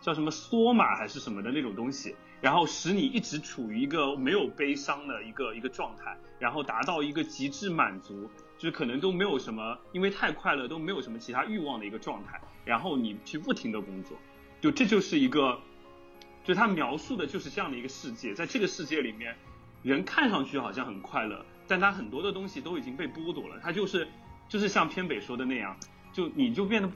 [0.00, 12.40] 叫什么梭马还是什么的那种东西，然后使你一直处于一个没有悲伤的一个一个状态，然后达到一个极致满足，就是可能都没有什么，因为太快乐都没有什么其他欲望的一个状态。
[12.64, 14.16] 然后你去不停的工作，
[14.60, 15.58] 就这就是一个，
[16.44, 19.36] 就他描述的就是这样的一个世界，在这个世界里面，
[19.82, 23.58] 人看上去好像很快乐，但他很多的东西都已经被剥夺了。
[23.60, 24.06] 他就是，
[24.48, 25.76] 就是像偏北说的那样，
[26.12, 26.90] 就你就变得，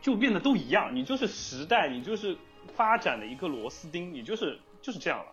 [0.00, 2.36] 就变得都一样，你就是时代，你就是
[2.74, 5.32] 发展的一个螺丝钉，你就是就是这样了。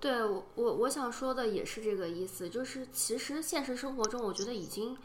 [0.00, 4.96] 对我我我想说的也是这个意思，就是其实现实生活中，我觉得已经。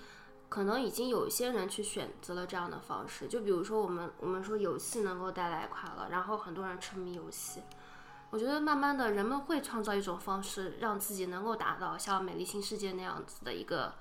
[0.50, 7.62] 可能已经有一些人去选择了这样的方式，就比如说我们我们说游戏能够带来快乐，然后很多人沉迷游戏。
[8.32, 13.94] 我觉得慢慢的人们会创造一种方式，让自己能够达到像《美丽新世界》那样子的一个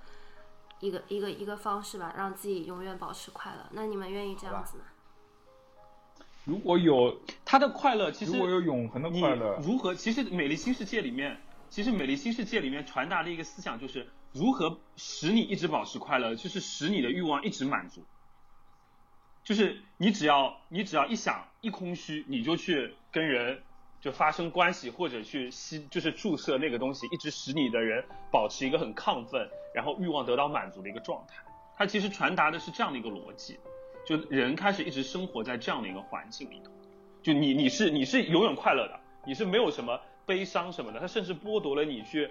[0.80, 3.66] 一个一个一个方式吧，让自己永远保持快乐。
[3.72, 4.84] 那你们愿意这样子吗？
[6.44, 9.94] 如果有他的快乐，其实如果有永恒的快乐，如何？
[9.94, 14.08] 其实《美丽新世界》里面，其实《美丽新世界》里面传达的一个思想就是。
[14.30, 16.34] 如何使你一直保持快乐？
[16.34, 18.04] 就是使你的欲望一直满足。
[19.42, 23.62] 就是你只要你只要一想一空虚，你就去跟人
[24.00, 31.36] 就发生关系，或者去吸，就是注射那个东西，一直使你的人保持一个很亢奋，然后欲望得到满足的一个状态。
[31.76, 33.58] 它其实传达的是这样的一个逻辑，
[34.06, 36.70] 就人开始一直生活在这样的一个环境里头。
[37.22, 42.30] 就你你是你是永远快乐的，你是没有什么悲伤什么的，它甚至剥夺了你去。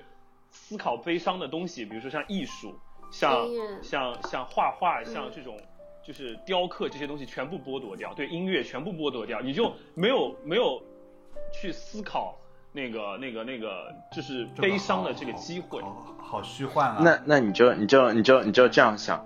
[0.50, 2.74] 思考悲伤的东西，比如说像艺术，
[3.12, 3.46] 像
[3.84, 5.60] 像像画画，像这种
[6.02, 10.82] 就是雕刻这些东西全部剥夺掉，对音乐全部剥夺掉，你就没有没有
[11.52, 12.38] 去思考
[12.72, 15.82] 那个那个那个就是悲伤的这个机会，
[16.20, 16.98] 好虚幻啊！
[17.02, 19.26] 那那你就你就你就你就这样想，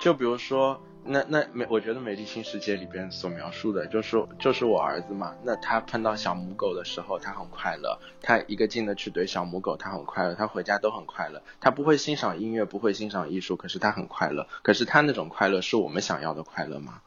[0.00, 0.80] 就比如说。
[1.02, 5.34] 那那美，我觉得《美丽新世界》里边所描述的，就是就是我儿子嘛。
[5.42, 7.98] 那他碰到小母狗的时候，他很快乐。
[8.20, 10.34] 他一个劲的去怼小母狗，他很快乐。
[10.34, 11.40] 他回家都很快乐。
[11.58, 14.46] 他不会欣赏音乐，不会欣赏艺术，可是他很快乐。
[14.62, 17.00] 可是他那种快乐是我们想要的快乐吗？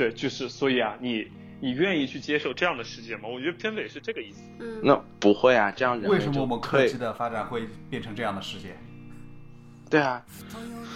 [0.00, 3.28] 对，就是所以啊，你你愿意去接受这样的世界吗？
[3.28, 4.40] 我觉得片尾是这个意思。
[4.58, 8.74] 嗯，那不会啊，这样人为什么我们科技的发展会变成这样的世界？
[9.90, 10.24] 对啊，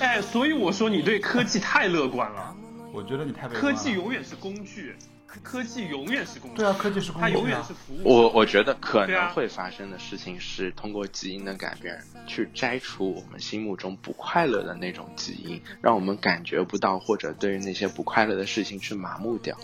[0.01, 2.57] 哎，所以我说你对科技太乐观了。
[2.95, 4.97] 我觉得你太科技永远是工具，
[5.43, 6.57] 科技永远是工具。
[6.57, 8.03] 对啊，科技是工具，它永远是服务。
[8.05, 19.57] 我我觉得可能会发生的事情是通过基因的改变，去摘除我们心目中不快乐的那种基因，让我们感觉不到，或者对于那些不快乐的事情去麻木掉。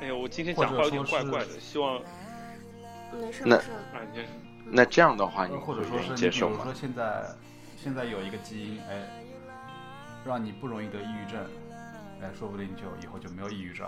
[0.00, 2.00] 哎呀，我今天讲话有点怪怪的，希望
[3.20, 3.60] 没事那
[4.66, 6.56] 那这样的话，你或者说是接受吗？
[6.56, 7.24] 比如说现在。
[7.76, 8.96] 现在有一个基因，哎，
[10.24, 11.44] 让你不容易得抑郁症，
[12.24, 13.86] 哎，说不定就以后就没有抑郁症。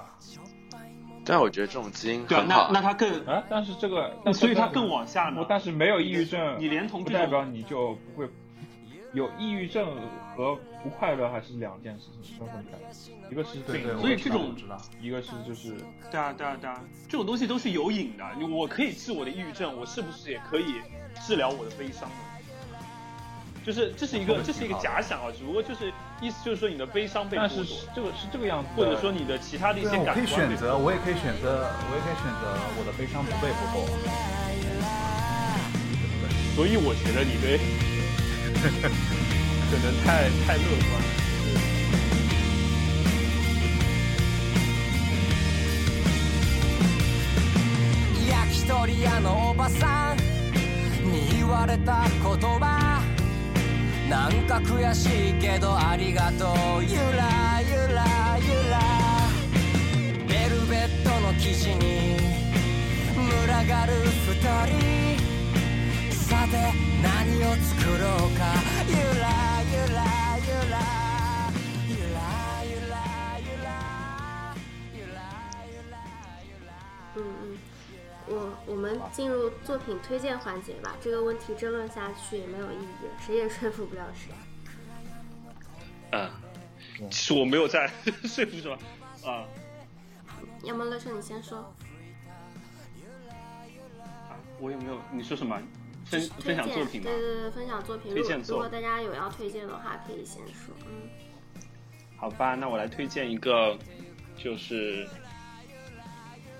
[1.25, 5.47] 但我觉得这种基因对啊，很好那那他更，啊，但是这个，那所以他更往下不呢。
[5.49, 8.29] 但是没有抑郁症，你连同不代表你就不会
[9.15, 9.97] 有抑郁症
[10.37, 12.79] 和不快乐还是两件事情，分分开。
[13.31, 15.75] 一个是病，对对，所以这种知道，一个是就是
[16.11, 18.25] 对啊，对啊，对啊，这种东西都是有瘾的。
[18.47, 20.75] 我可以治我的抑郁症，我是不是也可以
[21.27, 22.15] 治疗我的悲伤呢？
[23.65, 33.82] 就是这是一个这是一个假想啊，只不过就是意思就是说你的悲伤被但是剥夺，这个是这个样子的，或者说你的其他的一对啊，我可以些感官被选择，我也可以选择，我也可以选择我的悲伤不被剥夺。
[36.56, 37.58] 所以我觉得你对
[39.72, 41.06] 可能太太乐观了。
[48.28, 50.18] 焼き鳥屋のおばさん
[51.12, 52.95] に言われた言葉
[54.09, 56.47] なんか悔しいけどありがと
[56.79, 56.85] う。
[56.85, 58.79] ゆらゆらゆら。
[60.29, 62.17] ベルベットの生地に
[63.17, 66.15] 群がる二人。
[66.15, 68.45] さて何を作ろうか。
[68.87, 69.46] ゆらゆら
[78.47, 80.97] 我我们进入作品推荐环节吧。
[81.01, 84.33] 这个问题争论下去也没有意义，谁也说服不了谁。
[86.13, 86.31] 嗯，
[87.11, 87.91] 其实我没有在
[88.25, 88.79] 说服什么
[89.29, 89.45] 啊
[90.63, 91.59] 要么乐生你先说，
[93.99, 94.99] 啊，我有没有？
[95.13, 95.61] 你说什么？
[96.07, 97.21] 分分享作品吗对？
[97.21, 98.13] 对对，分享作品。
[98.15, 100.73] 如果推荐作如果大家有要推荐的话，可以先说。
[100.87, 101.11] 嗯，
[102.17, 103.77] 好吧，那我来推荐一个，
[104.37, 105.09] 就是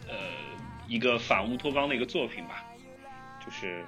[0.09, 0.15] 呃
[0.87, 2.65] 一个反乌托邦的一个作品吧，
[3.45, 3.85] 就是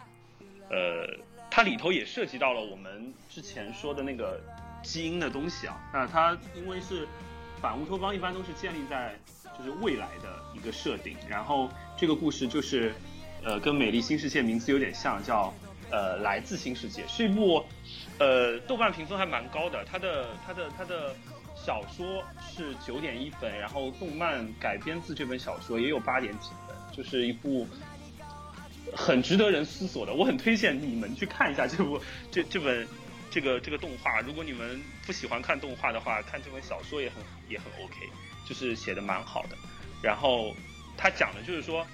[0.70, 1.06] 呃
[1.50, 4.40] 它里头也涉及到了我们之前说的那个
[4.82, 5.80] 基因的东西啊。
[5.92, 7.06] 那它因为是
[7.60, 9.14] 反乌托邦，一般都是建立在
[9.58, 12.94] 就是未来的一个设定，然后这个故事就是
[13.42, 15.52] 呃跟《美丽新世界》名字有点像，叫
[15.90, 17.64] 呃来自新世界，是一部
[18.18, 21.14] 呃豆瓣评分还蛮高的，它的它的它的
[21.56, 26.50] 小说是九点一分，然后动漫改编自这本小说也有八点几，
[26.98, 27.64] 就是一部
[28.92, 30.12] 很值得人思索的。
[30.12, 32.88] 我很推荐你们去看一下这部这这本
[33.30, 34.20] 这个这个动画。
[34.20, 37.94] 如果你们不喜欢看动画的话，看这本小说也很也很 OK，
[38.44, 39.56] 就是写的蛮好的。
[40.02, 40.52] 然后
[40.96, 41.86] 他讲的就是说，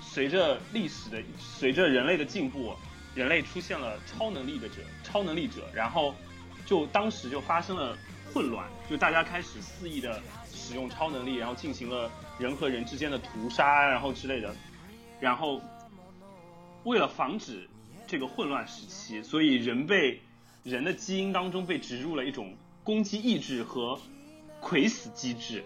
[0.00, 2.74] 随着历史的随着人类的进步，
[3.14, 6.14] 人类出现了超能力的者超能力者，然后
[6.64, 7.98] 就当时就发生了
[8.32, 10.22] 混乱，就大家开始肆意的
[10.70, 14.54] 使用超能力，然后进行了人和人之间的屠杀，然后之类的，
[15.18, 15.60] 然后
[16.84, 17.68] 为了防止
[18.06, 20.20] 这个混乱时期，所以人被
[20.62, 22.54] 人的基因当中被植入了一种
[22.84, 23.98] 攻击意志和
[24.60, 25.64] 魁死机制。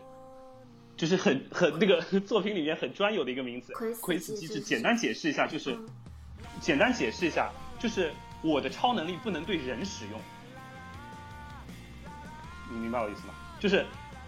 [0.97, 4.61] 就是很很那个作品里面很专有的一个名词，魁死机制。
[4.61, 5.87] 简单解释一下，就是嗯
[6.61, 8.11] 简单解释一下，就是
[8.43, 10.21] 我的超能力不能对人使用，
[12.71, 13.35] 你明白我意思吗？
[13.59, 13.85] 就是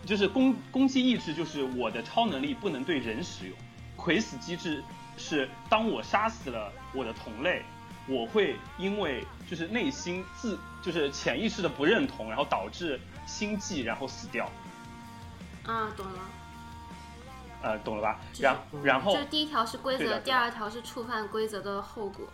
[0.06, 3.56] 就是攻攻击意志，就是我的超能力不能对人使用。
[3.96, 4.82] 魁死机制
[5.16, 7.62] 是当我杀死了我的同类，
[8.06, 14.50] 我会因为就是内心自就是潜意识的不认同，然后导致心悸，然后死掉。
[15.64, 16.18] 啊，懂了。
[17.62, 18.20] 呃，懂了吧？
[18.32, 22.28] 就是然然后就是第一条是规则，第二条是触犯规则的后果。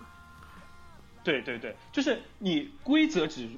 [1.23, 3.49] 对对对，就是你规则只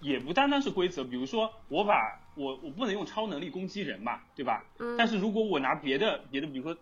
[0.00, 4.64] 也不单单是规则，比如说我把我我不能用超能力攻击人嘛，对吧？
[4.78, 6.76] 嗯，但是如果我拿别的别的，比如说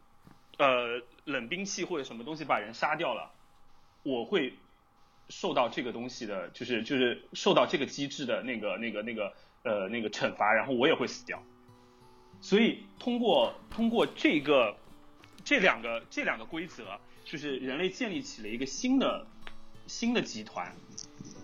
[0.59, 3.33] 呃冷兵器或者什么东西把人杀掉了，
[4.03, 4.55] 我会
[5.29, 9.33] 受到这个东西的，就是就是受到这个机制的那个那个那个
[9.63, 11.43] 呃那个惩罚，然后我也会死掉。
[12.41, 14.77] 所以通过通过这个
[15.45, 19.27] 这两个这两个规则，就是人类建立起了一个新的
[19.87, 20.73] 新的集团，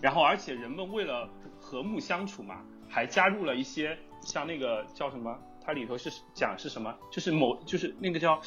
[0.01, 8.41] 然后而且人们为了和睦相处嘛，还加入了一些像那个叫什么，它里头是讲是什么，就是某就是那个叫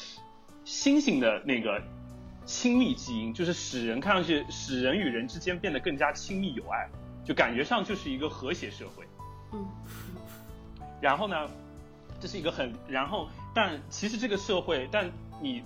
[0.65, 1.81] 猩猩的那个
[2.45, 6.89] 亲密基因，就是使人看上去使人与人之间变得更加亲密友爱，
[7.23, 9.05] 就感觉上就是一个和谐社会。
[9.53, 9.65] 嗯
[11.01, 11.49] 然后呢，
[12.19, 15.09] 这是一个很，然后但其实这个社会，但
[15.41, 15.63] 你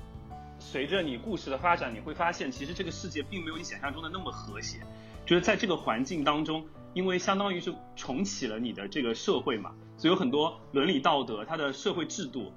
[0.60, 4.78] 随着你故事的发展，你会发现其实这个世界并没有你想象中的那么和谐，
[5.26, 6.64] 就是在这个环境当中，
[6.94, 12.52] 因为相当于是重启了你的这个社会嘛，所以有很多伦理道德，它的社会制度。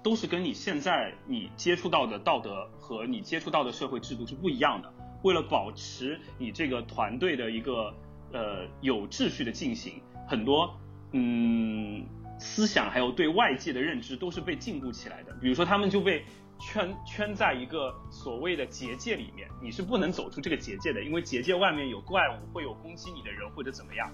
[0.00, 4.90] 都是跟你现在你接触到的道德和你接触到的社会制度是不一样的。
[5.24, 7.92] 为了保持你这个团队的一个
[8.32, 10.72] 呃有秩序的进行，很多
[11.10, 12.06] 嗯
[12.38, 15.36] 思想还有对外界的认知都是被禁锢起来的。
[15.40, 16.24] 比如说，他们就被
[16.58, 24.10] 圈圈在一个所谓的结界里面，你是不能走出这个结界的，因为结界外面有怪物，会有攻击你的人或者怎么样。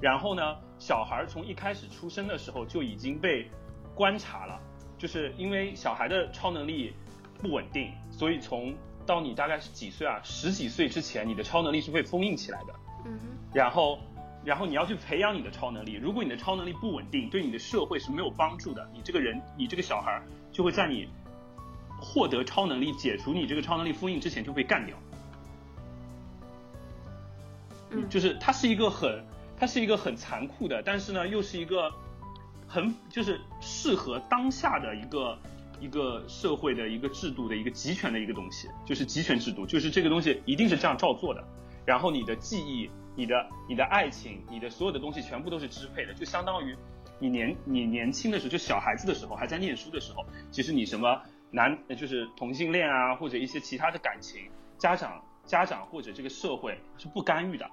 [0.00, 3.50] 然后呢，小孩从一开始出生的时候就已经被
[3.94, 4.58] 观察了，
[4.96, 6.94] 就是因为小孩的超能力
[7.38, 8.74] 不稳定，所以从
[9.04, 12.74] 到你大概是几岁啊，十几岁之前，你的超能力是被封印起来的。
[13.04, 13.98] 嗯哼，然后，
[14.44, 15.94] 然后你要去培养你的超能力。
[15.94, 18.88] 如果你的超能力不稳定，对你的社会是没有帮助的。
[18.94, 20.22] 你这个人，你这个小孩
[20.52, 21.08] 就会在你
[22.00, 24.96] 获得超能力、解除你这个超能力封印之前就被干掉。
[27.90, 29.24] 嗯就是它是一个很，
[29.58, 31.92] 它是一个很残酷的，但是呢，又是一个
[32.66, 35.38] 很就是适合当下的一个
[35.80, 41.44] 一个社会的一个制度的一个集权的一个东西，就是集权制度，就是这个东西一定是这样照做的。
[41.84, 46.76] 然后你的记忆、你的你的爱情、你的所有的东西全部都是支配的，就相当于
[47.18, 51.20] 你年你年轻的时候，就小孩子的时候，还在念书的时候，其实你什么
[51.50, 57.68] 男就是同性恋啊，或者一些其他的感情，家长家长或者这个社会是不干预的。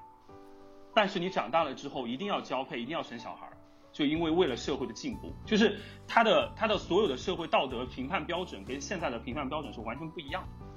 [0.96, 3.48] 但是你长大了之后，一定要交配，一定要生小孩，
[3.92, 10.68] 就因为为了社会的进步，就是他的他的所有的社会道德评判标准跟现在的评判标准是完全不一样的。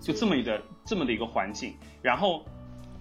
[0.00, 2.44] 就这么一个这么的一个环境，然后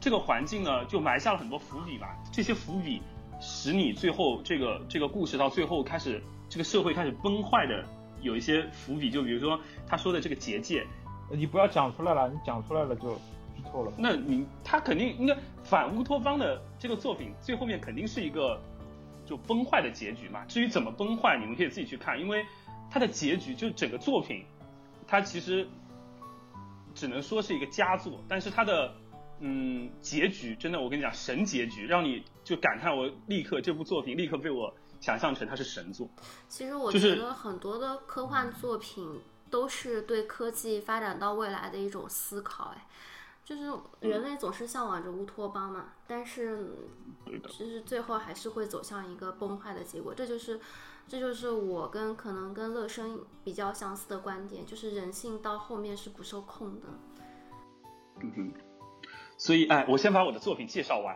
[0.02, 2.18] 这个环境呢，就埋下了很多伏笔吧。
[2.32, 3.02] 这些伏笔
[3.40, 7.86] 使你最后这个这个故事到最后开始，这个社会开始崩坏的
[8.22, 10.86] 有一些伏笔，就比如说他说的这个结界，
[11.32, 13.14] 你不要讲出来了，你讲出来了就
[13.56, 13.92] 剧透了。
[13.98, 18.62] 那你他肯定应该反乌托邦的这个作品最后面肯定是一个
[19.26, 20.44] 就崩坏的结局嘛。
[20.46, 22.46] 至于怎么崩坏，你们可以自己去看，因为
[22.90, 24.46] 它的结局就整个作品，
[25.08, 25.68] 它其实
[26.94, 28.94] 只能说是一个佳作，但是它的
[29.40, 34.74] 嗯结局真的，我跟你讲神结局，让你就感叹我立刻这部作品立刻被我
[35.06, 36.10] 想象成它是神作。
[36.50, 42.88] 其实我觉得很多的科幻作品都是对科技发展到未来的一种思考，哎，
[43.44, 46.74] 就是人类总是向往着乌托邦嘛，但是
[47.44, 50.12] 就是最后还是会走向一个崩坏的结果。
[50.12, 50.60] 这就是，
[51.08, 56.88] 这就是我跟可能跟乐生比较相似的观点，就是人性到后面是不受控的。
[58.22, 58.54] 嗯哼，
[59.38, 61.16] 所以哎，我先把我的作品介绍完。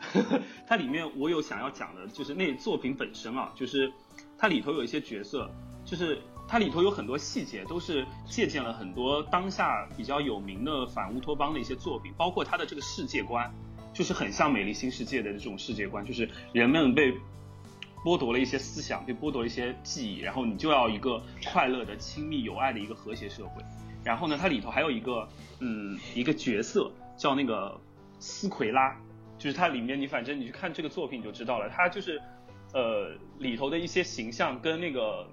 [0.66, 3.92] 它里面我有想要讲的，就是那作品本身啊，就是
[4.38, 5.50] 它里头有一些角色，
[5.84, 6.18] 就是
[6.48, 13.52] 它里头有很多细节都是借鉴了很多当下比较有名的反乌托邦的一些作品，包括它的这个世界观，
[13.92, 17.12] 就是很像《美丽新世界》的这种世界观，就是人们被
[18.04, 23.62] 剥夺了一些思想，被剥夺了一些记忆，然后你就要一个快乐的、亲密、友爱的一个和谐社会。
[24.04, 25.28] 然后呢，它里头还有一个
[25.58, 27.80] 嗯一个角色叫那个
[28.20, 28.96] 斯奎拉，
[29.46, 32.20] 就是它里面你反正你去看这个作品你就知道了，它就是
[32.74, 35.24] 呃里头的一些形象跟那个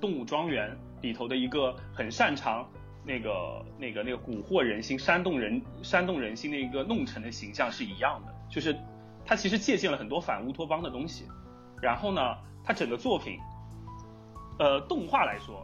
[0.00, 2.66] 动物庄园里头的一个很擅长
[3.04, 8.74] 那个那个那个蛊惑人心、煽动人煽动人心的一个弄臣的形象是一样的，就是
[9.26, 11.26] 它其实借鉴了很多反乌托邦的东西。
[11.82, 12.34] 然后呢，
[12.64, 13.38] 它整个作品，
[14.58, 15.62] 呃，动画来说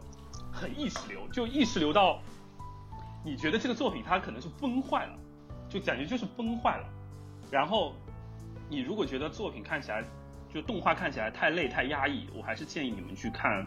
[0.51, 2.19] 很意识流，就意识流到
[3.25, 5.15] 你觉得这个作品它可能是崩坏了，
[5.67, 6.87] 就感觉就是崩坏了。
[7.51, 7.93] 然后
[8.69, 10.03] 你如果觉得作品看起来
[10.53, 13.65] 就动画看起来太累太压抑，我还是建议你们去看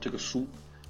[0.00, 0.46] 这个书，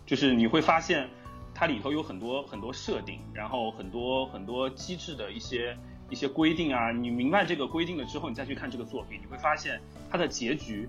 [0.07, 1.09] 就是你会发现
[1.55, 5.76] 它里头有很多很多设定，然后很多很多机制的一些
[6.11, 9.80] 一些规定啊，你明白这个规定了之后，你再去看这个作品，你会发现
[10.11, 10.88] 它的结局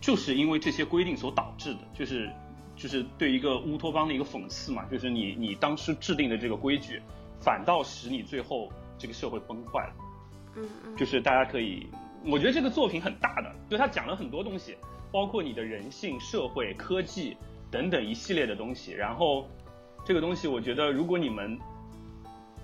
[0.00, 2.30] 就是因为这些规定所导致的，就是
[2.76, 7.00] 就是对一个乌托邦的一个讽刺嘛，就是你你当时制定的这个规矩，
[7.40, 8.70] 反倒使你最后
[9.02, 9.94] 这个社会崩坏了。
[10.54, 11.88] 嗯嗯，就是大家可以，
[12.24, 14.76] 我觉得这个作品很大的，就他讲了很多东西，
[15.10, 17.36] 包括你的人性、社会、科技
[17.68, 18.92] 等等一系列的东西。
[18.92, 19.48] 然后
[20.06, 21.58] 这个东西，我觉得如果你们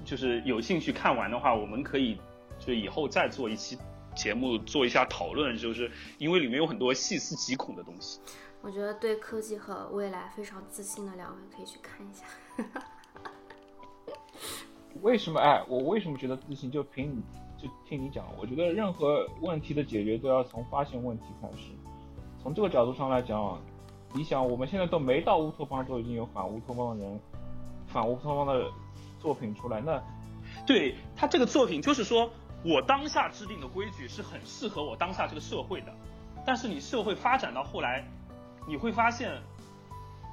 [0.05, 2.17] 就是有兴趣看完的话，我们可以
[2.61, 3.77] 就以后再做一期
[4.15, 8.21] 节目做一下讨论，就是因为里面有很多细思极恐的东西。
[8.61, 12.25] 我觉得对科技和未来非常自信的两位可以去看一下。
[15.03, 15.41] 为什么？
[15.41, 16.71] 哎，我为什么觉得自信？
[16.71, 17.23] 就凭你，
[17.57, 18.25] 就听你讲。
[18.41, 21.73] 我觉得任何问题的解决都要从发现问题开始。
[22.43, 23.61] 从这个角度上来讲，
[24.15, 27.21] 你想，我们现在都没到乌托邦，都已经有反乌托邦的人、
[27.87, 28.71] 反乌托邦的
[29.21, 30.03] 作品出来，那
[30.67, 32.31] 对他这个作品，就是说
[32.65, 35.93] 我当下制定的规矩是很适合我当下这个社会的，
[36.47, 38.05] 但是你社会发展到后来，
[38.67, 39.33] 你会发现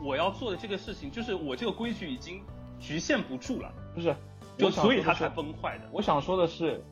[0.02, 2.42] 我要做的这个事情，就是我这个规矩已经
[2.80, 4.16] 局限不住了，不是，
[4.58, 5.90] 就所以它才崩坏的。
[5.92, 6.84] 我想说的是，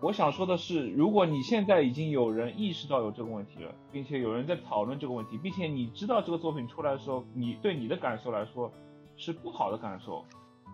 [0.00, 8.70] 我想说的是，如果你现在已经有人意识到有这个问题了，并且有人在讨论这个问题，并且你知道这个作品出来的时候，你对你的感受来说
[9.16, 10.24] 是不好的感受，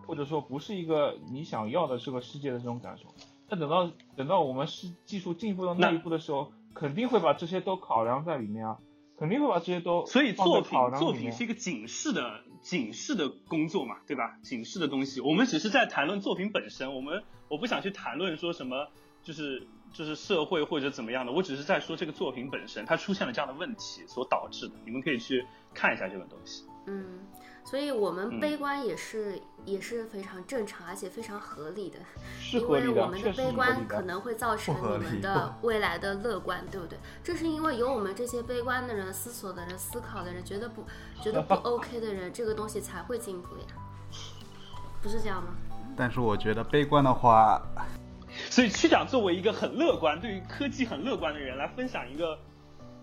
[0.05, 3.05] 或者说不是一个你想要的这个世界的这种感受，
[3.49, 8.77] 那等到等到我们是技术进步到那一步的时候，肯定会把这些都考量在里面啊，
[9.17, 14.39] 肯定会把这些都所以作品作品是一个警示的警示的工作嘛，对吧？
[14.41, 18.87] 警示的东西，我们只是在谈论作品本身，我们我不想去谈论说什么
[19.21, 26.65] 就是就是社会或者怎么样的，我只是在说这个作品本身它出现了这样的问题所导致的，你们可以去看一下这个东西。
[26.87, 27.19] 嗯，
[27.65, 31.97] 所以我们嗯悲观也是、也是非常正常，而且非常合理的，
[32.51, 33.87] 因是合理的，为我们的悲观。
[33.87, 36.99] 可能会造成你们的未来的乐观，对不对？
[37.23, 40.83] 正是因为有我们这些悲观的人、思索的人、思考的人，觉得不
[41.21, 43.65] 觉得不 OK 的人，这个东西才会进步呀，
[45.01, 45.55] 不是这样吗？
[45.95, 47.61] 但是我觉得悲观的话，
[48.49, 52.37] 所以区长作为一个很乐观、对于科技很乐观的人，来分享一个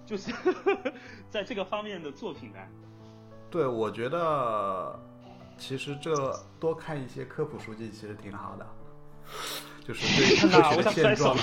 [0.04, 0.32] 就是
[1.30, 2.58] 在这个方面的作品呢。
[3.50, 4.98] 对我觉得
[5.58, 8.66] 其实这多看一些科普书籍其实挺好的，
[9.86, 11.36] 就是对于 科学的现状，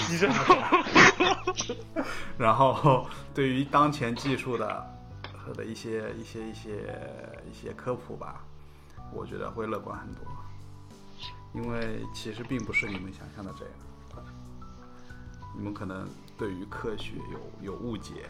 [2.37, 4.85] 然后对于当前技术的
[5.37, 6.97] 和的一些一些一些
[7.51, 8.41] 一些科普吧，
[9.13, 10.23] 我觉得会乐观很多，
[11.53, 13.73] 因为其实并不是你们想象的这样，
[15.55, 17.13] 你们可能对于科学
[17.61, 18.29] 有有误解。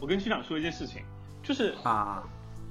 [0.00, 1.02] 我跟区长说一件事情，
[1.42, 2.22] 就是啊，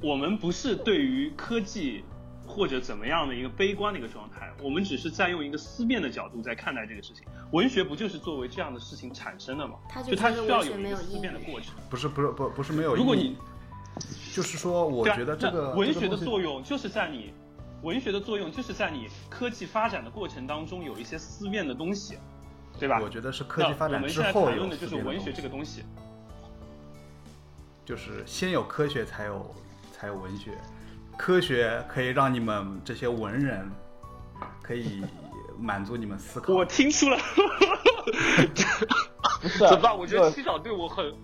[0.03, 2.03] 我们不是对于科技
[2.45, 7.23] 或者怎么样的一个悲观的一个状态，我们只是在用一个思辨的角度在看待这个事情。
[7.51, 9.75] 文学不就是作为这样的事情产生的吗？
[9.87, 11.73] 他就就它需要有一个思辨的过程。
[11.89, 13.37] 不是不是不不是没有意义，如果你
[14.33, 17.33] 就是说，我觉得这个那文学的作用就是在你
[17.81, 22.17] 文学的作用就是在你科技发展的过程当中有一些思辨的东西，
[22.77, 22.99] 对吧？
[23.01, 25.83] 我觉得是科技那发展我们现在之后有谈论的就是文学这个东东西。
[27.85, 29.53] 就是先有科学才有
[30.03, 30.51] 才有文学，
[31.17, 33.71] 科学可以让你们这些文人
[34.61, 35.01] 可以
[35.57, 36.53] 满足你们思考。
[36.53, 37.17] 我听出了，
[39.41, 39.97] 不是啊怎么办？
[39.97, 41.15] 我觉得热区长对我很热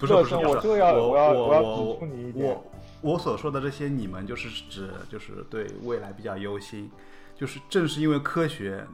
[0.00, 2.46] 不是不是不是，我就要我我要我要我指出你一点。
[2.46, 2.64] 我
[3.02, 6.90] 我所说的这些你们就是指就是对未来比较忧心，
[7.36, 8.86] 就是正是因为科学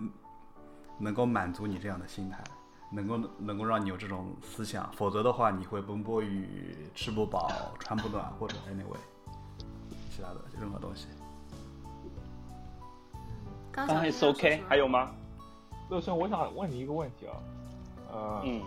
[0.98, 2.42] 能够满足你这样的心态，
[2.90, 8.96] 能够能够让你有这种思想，否则的话你会奔波于吃不饱穿不暖或者 anyway
[10.10, 11.06] 其他的任何东西。
[13.72, 15.10] 当然刚想听 is 他说 OK，还有吗？
[15.90, 17.36] 乐生，我想问你一个问题啊，
[18.12, 18.62] 呃，嗯，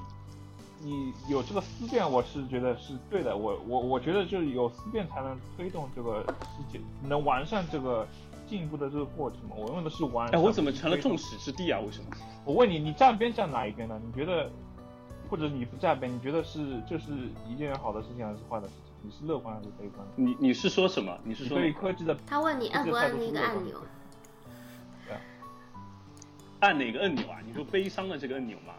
[0.79, 3.35] 你有这个思辨，我是觉得是对的。
[3.35, 8.07] 我我我觉得就是有思辨才能推动这个世界，能完善这个
[8.47, 9.55] 进步的这个过程嘛。
[9.55, 10.39] 我用的是完善。
[10.39, 11.79] 哎，我怎么成了众矢之的啊？
[11.81, 12.09] 为什么？
[12.45, 14.01] 我问你，你站边站哪一边呢？
[14.05, 14.51] 你觉得，
[15.29, 17.11] 或者你不站边，你觉得是这是
[17.47, 18.93] 一件好的事情还是坏的事情？
[19.03, 20.05] 你是乐观还是悲观？
[20.15, 21.17] 你你是说什么？
[21.23, 23.81] 你是你说对科技的他问你按不按那个按钮？
[26.59, 27.39] 按哪个按钮啊？
[27.43, 28.73] 你说悲伤的这个按钮吗？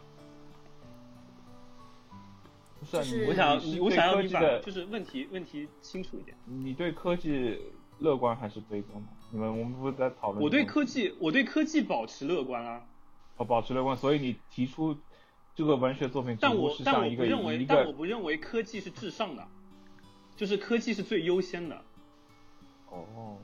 [2.79, 3.03] 不是啊？
[3.03, 6.37] 就是你我想你我想要你把就是问题问题清楚一点。
[6.45, 7.59] 你对科技
[7.99, 9.09] 乐观还是悲观吗？
[9.31, 10.43] 你们我们不是在讨论？
[10.45, 12.81] 我对科技我对科技保持乐观啊，
[13.37, 14.97] 哦保持乐观，所以你提出
[15.55, 19.47] 这个文学作品，但我但我不认为但我不认为科技是至上的，
[20.37, 21.83] 就是科技是最优先的。
[22.89, 23.39] 哦，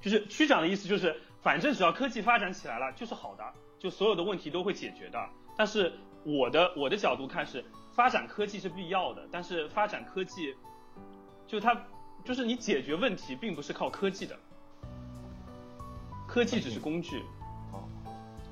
[0.00, 3.44] 就是区长的意思就是，反正只要科技发展起来了就是好的，
[3.78, 5.28] 就所有的问题都会解决的。
[5.56, 5.92] 但是
[6.24, 7.64] 我的我的角度看是，
[7.94, 10.54] 发展科技是必要的，但是发展科技，
[11.48, 11.84] 就它
[12.24, 14.38] 就是你解决问题并不是靠科技的，
[16.28, 17.18] 科技只是工具。
[17.18, 17.41] 哦，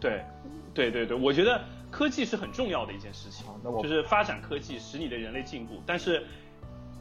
[0.00, 0.24] 对，
[0.72, 6.24] 对对对，我觉得科技是很重要的一件事情，那我就是发展科技使你的人类进步，但是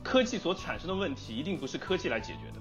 [0.04, 2.60] 科技所产生的问题一定不是科技来解决的。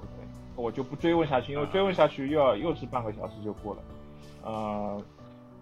[0.00, 3.82] OK，我就不追问下去，因为追问下去又要又是半个小时就过了。
[4.44, 5.02] 呃，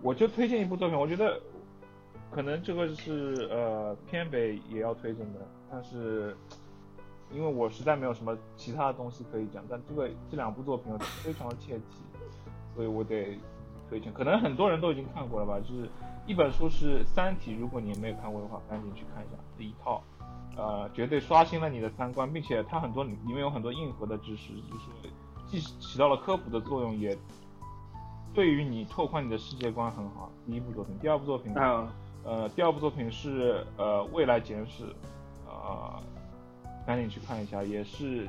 [0.00, 1.40] 我就推荐一部作品，我觉得
[2.30, 5.40] 可能这个是呃偏北也要推荐的，
[5.70, 6.36] 但是
[7.32, 10.92] 因为我实在没有什么其他的东西可以讲，但这个这两部作品
[11.22, 12.02] 非常的切题，
[12.74, 13.38] 所以我得
[13.88, 14.12] 推荐。
[14.12, 15.88] 可能很多人都已经看过了吧，就是
[16.26, 20.02] 一本书是《三体》，如果你没有看过的话，赶紧去看一下这一套。
[20.54, 25.10] 呃，绝对刷新了你的三观，并且它很多里里面有很多硬核的知识，就是
[25.46, 27.16] 既起到了科普的作用，也
[28.34, 30.30] 对于你拓宽你的世界观很好。
[30.44, 31.88] 第一部作品，第二部作品，嗯，
[32.22, 34.84] 呃，第二部作品是呃未来简史，
[35.46, 35.98] 呃，
[36.86, 38.28] 赶紧去看一下，也是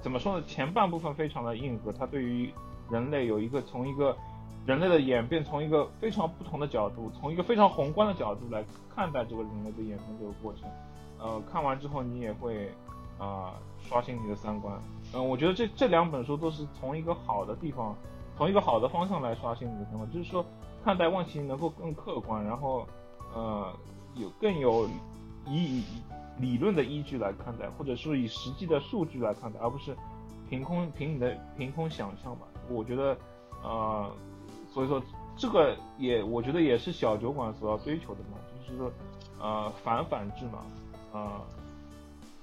[0.00, 0.44] 怎么说呢？
[0.46, 2.50] 前半部分非常的硬核，它对于
[2.90, 4.16] 人类有一个从一个
[4.66, 8.64] 人类的演变，从一个非常不同的角度，从一个非常宏观的角度来
[8.94, 10.68] 看待这个人类的演变这个过程。
[11.18, 12.70] 呃，看完之后你也会
[13.18, 14.78] 啊、刷新你的三观。
[15.12, 17.96] 嗯、我觉得这这两本书都是从一个好的地方，
[18.36, 20.44] 从一个好的方向来刷新你的三观，就是说
[20.84, 22.86] 看待问题能够更客观，然后
[23.34, 23.72] 呃
[24.14, 24.88] 有更有
[25.46, 25.84] 以以
[26.38, 29.96] 理论的依据来看待，或者说以实际的数据来看待，而不是
[30.48, 32.46] 凭空凭你的凭空想象吧。
[32.68, 33.16] 我觉得
[33.62, 34.10] 呃，
[34.72, 35.02] 所以说
[35.36, 38.90] 这个也我觉得也是小酒馆所要追求的嘛，就是说
[39.40, 40.64] 呃反反制嘛，
[41.12, 41.42] 啊、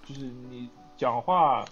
[0.05, 1.63] 就是你讲话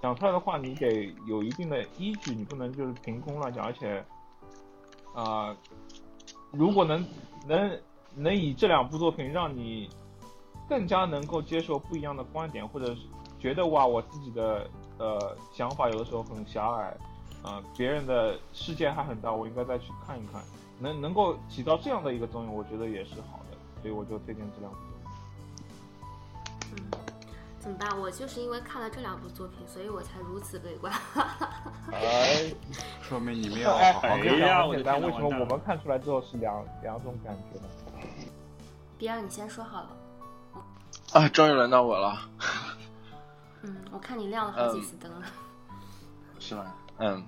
[0.00, 4.04] 讲出来的话，你得有一定的依据，你不能就是凭空乱讲，而且
[5.14, 5.56] 啊、
[6.52, 7.04] 如果能
[7.46, 7.78] 能
[8.14, 9.88] 能以这两部作品让你
[10.68, 13.02] 更加能够接受不一样的观点，或者是
[13.38, 14.68] 觉得哇，我自己的
[14.98, 16.96] 呃想法有的时候很狭隘，
[17.42, 20.42] 啊、别人的世界还很大，我应该再去看一看，
[20.78, 26.74] 能能够起到这样的一个作用，我觉得也是好的，所以我就推荐这两部作品。
[26.74, 26.90] 嗯，
[27.60, 27.98] 怎么办？
[27.98, 30.92] 我就是因为看了这两部作品，所以我才如此悲观。
[31.92, 32.52] 哎，
[33.00, 34.20] 说明你们要哎，好好哎看。
[34.20, 37.68] 可以讲呀我的很简单，为什么我们看出来之后是两两种感觉呢？
[38.98, 39.90] 比尔，你先说好了。
[41.12, 42.18] 啊，终于轮到我了，
[43.62, 45.22] 嗯，我看你亮了好几次灯了。
[46.38, 46.66] 是吗？
[46.98, 47.24] 嗯，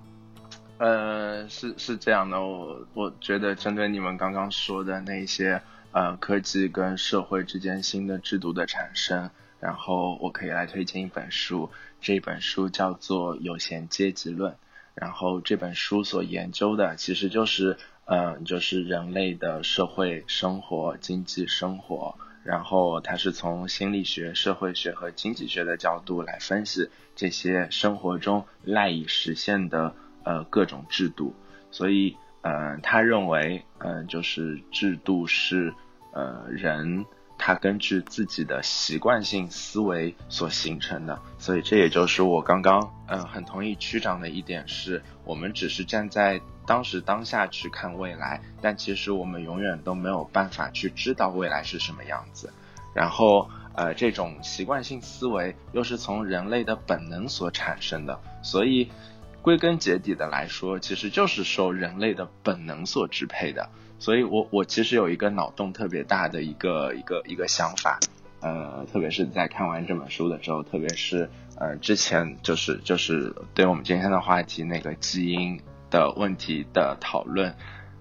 [0.77, 5.61] 呃，是是这样的，我我觉得针对你们刚刚说的那些
[5.91, 9.29] 呃科技跟社会之间新的制度的产生，
[9.61, 11.69] 然后我可以来推荐一本书，
[12.01, 14.51] 这本书叫做《有闲阶级论》，
[14.93, 22.15] 然后这本书所研究的其实就是嗯、就是人类的社会生活、经济生活。
[22.43, 31.33] 然后他是从心理学、社会学和经济学的角度来分析这些生活中赖以实现的呃各种制度，
[31.69, 35.73] 所以呃他认为嗯、就是制度是
[36.13, 37.05] 呃人
[37.37, 52.51] 他根据自己的习惯性思维所形成的，所以这也就是我刚刚嗯、很同意区长的一点是，我们只是站在当时当下去看未来，但其实我们永远都没有办法去知道未来是什么样子。
[52.93, 58.89] 然后，呃，这种习惯性思维又是从人类的本能所产生的，所以
[59.41, 63.69] 归根结底的来说，其实就是受人类的本能所支配的。
[63.97, 67.99] 所以我我其实有一个脑洞特别大的一个一个一个想法，
[68.41, 75.61] 呃，特别是在看完这本书的时候，特别是呃之前就是就是对我们今天的话题那个基因
[75.91, 77.55] 的问题的讨论，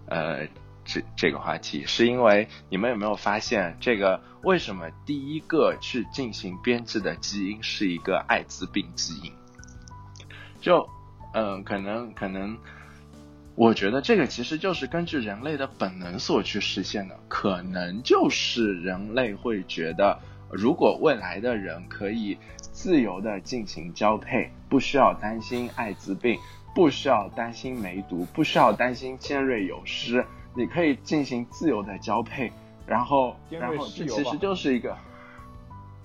[0.07, 0.47] 呃，
[0.84, 9.32] 这这个话题，是因为你们有没有发现，这个为什么第一个去进行编制的基因是一个艾滋病基因？
[10.62, 10.88] 就
[11.32, 12.59] 嗯、可能可能，
[13.55, 20.18] 我觉得这个其实就是根据人类的本能所去实现的，可能就是人类会觉得，
[20.51, 22.36] 如果未来的人可以
[22.72, 26.36] 自由的进行交配，不需要担心艾滋病，
[26.75, 32.53] 不需要担心梅毒，不需要担心尖锐有湿，你可以进行自由的交配，
[32.87, 34.97] 然后尖锐然后这其实就是一个。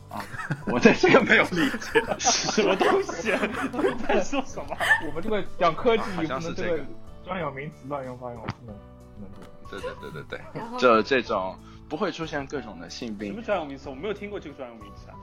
[0.07, 0.23] 啊，
[0.67, 2.01] 我对这个没有理解。
[2.19, 3.31] 什么东西？
[3.31, 4.77] 你在说什么？
[5.07, 6.89] 我们这个讲科技啊好不像是这个能这个
[7.25, 9.29] 专有名词乱用发用，不能不能。
[9.71, 11.57] 对对对对对，就这种
[11.89, 13.41] 不会出现各种的性病什么。
[13.41, 13.89] 专有名词？
[13.89, 15.17] 我没有听过这个专有名词啊。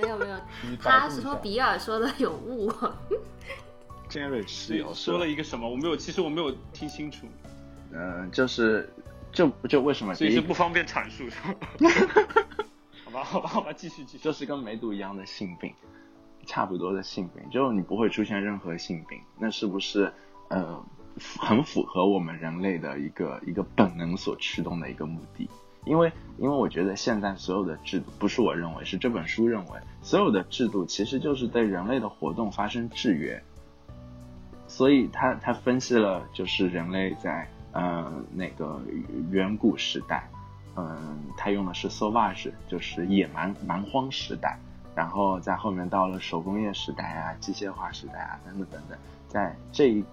[0.00, 0.36] 没 有没有，
[0.80, 2.72] 他是说比尔说的有误。
[4.08, 5.68] 尖锐湿疣说了一个什么？
[5.68, 7.26] 我没有，其实我没有听清楚，
[7.92, 8.88] 嗯、就是
[9.32, 11.24] 就就为什么所以是不方便阐述？
[13.04, 14.24] 好吧，好吧，好吧，继续继续。
[14.24, 15.72] 就是跟梅毒一样的性病，
[16.46, 20.12] 差不多的性病，就你不会出现任何性病，那是不是
[20.48, 20.82] 呃
[21.38, 25.48] 很符合我们人类的一个一个本能所驱动的一个目的？
[25.86, 33.42] 因为因为我觉得现在所有的制度，不是我认为，是这本书认为，所有的制度其实就是对人类的活动发生制约。
[34.78, 38.80] 所以他他分析了，就是人类在呃那个
[39.28, 40.30] 远古时代，
[40.76, 44.56] 嗯，他用的是 sauvage，就是野蛮蛮荒时代，
[44.94, 50.04] 然后在后面到了手工业时代啊、机械化时代啊等等等等，在这一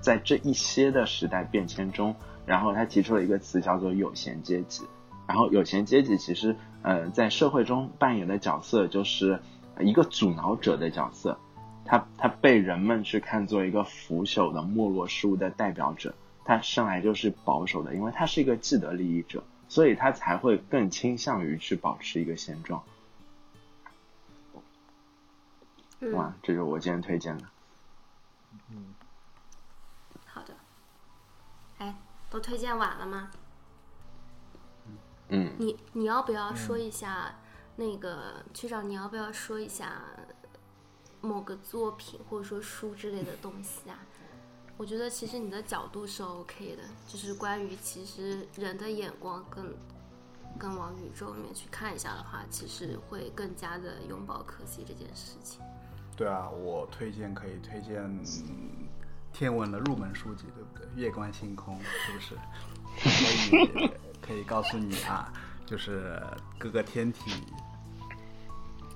[0.00, 4.84] 在这一些的时代变迁中，然后他提出了一个词叫做有闲阶级，
[5.26, 9.38] 然后有闲阶级其实呃在社会中扮演的角色就是
[9.80, 11.38] 一个阻挠者的角色，
[11.88, 16.14] 他他被人们去看作一个腐朽的没落事物的代表者，
[16.44, 22.82] 他生来就是保守的，因为他是一个既得利益者，所以他才会更倾向于去保持一个现状。
[26.00, 27.44] 嗯哇，这是我今天推荐的。
[28.70, 28.94] 嗯，
[31.78, 31.94] 哎，
[32.28, 33.30] 都推荐完了吗？
[35.30, 37.34] 嗯，你你要不要说一下、
[37.76, 38.88] 那个区长？
[38.88, 40.02] 你要不要说一下
[41.20, 43.98] 某个作品或者说书之类的东西啊？
[44.76, 49.74] 我觉得其实你的角度是 OK 的，就是关于其实人的眼光更
[50.56, 55.60] 更往宇宙里面去看一下的话，其实会更加的拥抱科技这件事情。
[56.16, 58.08] 对啊，我推荐可以推荐
[59.32, 61.02] 天文的入门书籍，对不对？
[61.02, 62.36] 月观星空是不是？
[62.98, 63.90] 可以
[64.20, 65.32] 可以告诉你啊，
[65.66, 66.22] 就是
[66.56, 67.42] 各个天体。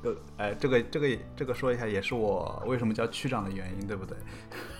[0.05, 4.16] 呃，哎，这个这个这个说一下，也是我为什么叫区长的原因，对不对？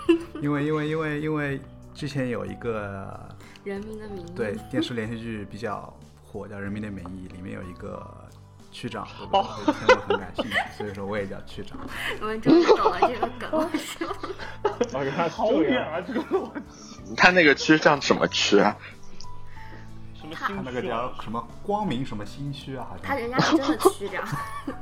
[0.43, 1.61] 因为因为因为因为
[1.95, 3.29] 之前有一个
[3.65, 5.93] 人民的名义，对电视连续剧比较
[6.23, 8.05] 火，叫《人民的名义》，里面有一个
[8.73, 9.65] 区长，对不对？
[9.67, 11.79] 对天文很感兴趣，所以说我也叫区长。
[12.21, 14.13] 我们终于懂了这个梗了，是吗？
[14.95, 17.15] 啊，原来是好这样远啊，这个逻辑。
[17.17, 18.77] 他那个区长什么区啊？
[20.33, 24.27] 他什么新那个叫什么光明什么新区啊，他人家是真的区长，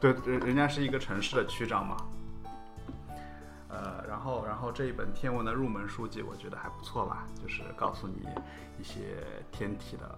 [0.00, 1.96] 对，人人家是一个城市的区长嘛。
[3.68, 8.22] 呃，然后然后这一本天文的入门书籍，我觉得还不错吧，就是告诉你
[8.78, 9.16] 一些
[9.50, 10.08] 天体的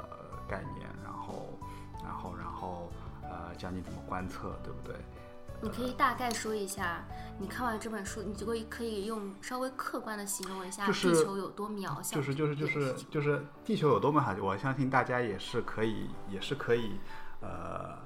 [0.47, 1.59] 概念，然后
[2.05, 2.93] 然后然后
[3.23, 4.95] 呃教你怎么观测，对不对？
[5.63, 7.05] 你可以大概说一下，
[7.39, 16.93] 你看完这本书，你就会可以用稍微客观的形容一下地球有多渺小，就是就是就是就是地球有多么好，我相信大家也是可以也是可以
[17.41, 17.97] 呃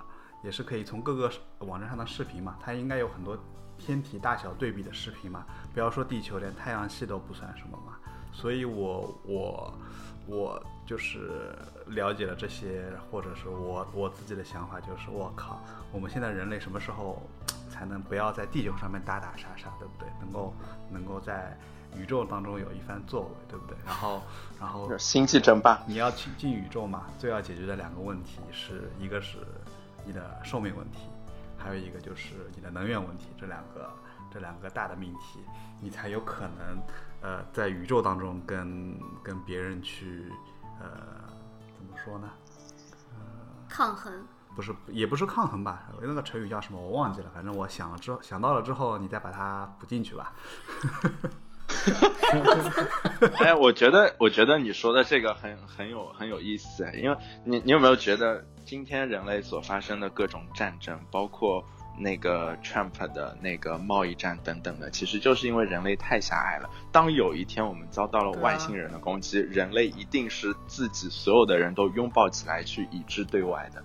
[0.43, 1.31] 也是可以从各个
[1.61, 3.39] 网站上的视频嘛，它应该有很多
[3.79, 5.45] 天体大小对比的视频嘛，
[5.75, 7.99] 不要说地球，连太阳系都不算什么嘛，
[8.33, 9.75] 所以我我
[10.27, 11.55] 我就是
[11.87, 15.61] 了解了这些，或者是我我自己的想法就是，我靠，
[15.93, 17.23] 我们现在人类什么时候
[17.69, 20.09] 才能不要在地球上面打打杀杀，对不对？
[20.21, 20.55] 能够
[20.91, 21.57] 能够在
[21.97, 23.77] 宇宙当中有一番作为，对不对？
[23.85, 24.23] 然后
[24.61, 25.83] 然后星际争霸。
[25.87, 29.39] 你要去进宇宙嘛，最要解决的两个问题是一个是
[30.05, 31.09] 你的寿命问题，
[31.59, 33.91] 还有一个就是你的能源问题，这两个
[34.33, 35.41] 这两个大的命题，
[35.81, 36.81] 你才有可能
[37.23, 40.31] 呃在宇宙当中跟跟别人去
[40.81, 40.89] 呃
[41.77, 42.29] 怎么说呢？
[43.15, 43.21] 呃
[43.69, 44.13] 抗衡。
[44.57, 45.89] 不是，也不是抗衡吧？
[46.03, 46.81] 那个成语叫什么？
[46.81, 47.31] 我忘记了。
[47.33, 50.33] 反正我想了之后，想到了之后，你再把它补进去吧。
[53.39, 61.65] 哎，我觉得，我觉得你说的这个很很有很有意思，因为你你有没有觉得今天人类所发生的各种战争，包括
[62.01, 66.69] 那个 Trump 的那个贸易战等等的，其实就是因为人类太狭隘了。
[66.91, 73.83] 当有一天我们遭到了外星人的攻击，人类一定是自己所有的人都拥抱起来去以致对外的。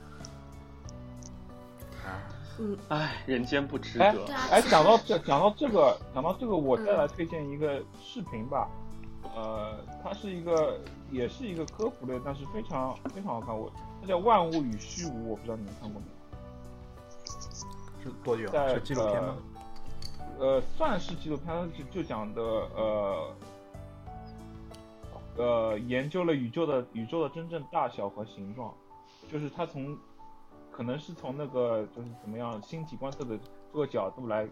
[2.58, 4.34] 嗯，唉，人间不值哎得。
[4.50, 8.70] 哎，讲到这， 讲到这个，讲到这个，我再嗯来推荐一个视频吧。
[9.36, 10.80] 呃，它是一个，
[11.12, 13.54] 也是一个科普类，但是非常非常好看。
[13.54, 13.70] 我
[14.02, 16.08] 它叫《万物与虚无》，我不知道你们看过没
[18.24, 18.48] 多久？
[18.48, 19.38] 在是纪录片吗？
[20.38, 23.36] 呃，算是纪录片，它就就讲的呃
[25.38, 28.74] 呃，研究了宇宙的宇宙的真正大小和形状，
[29.32, 29.98] 就是它从
[30.72, 33.38] 可能是从那个就是怎么样星体观测的
[33.72, 34.48] 这个角度来，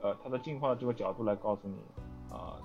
[0.00, 1.76] 呃，它的进化的这个角度来告诉你
[2.30, 2.56] 啊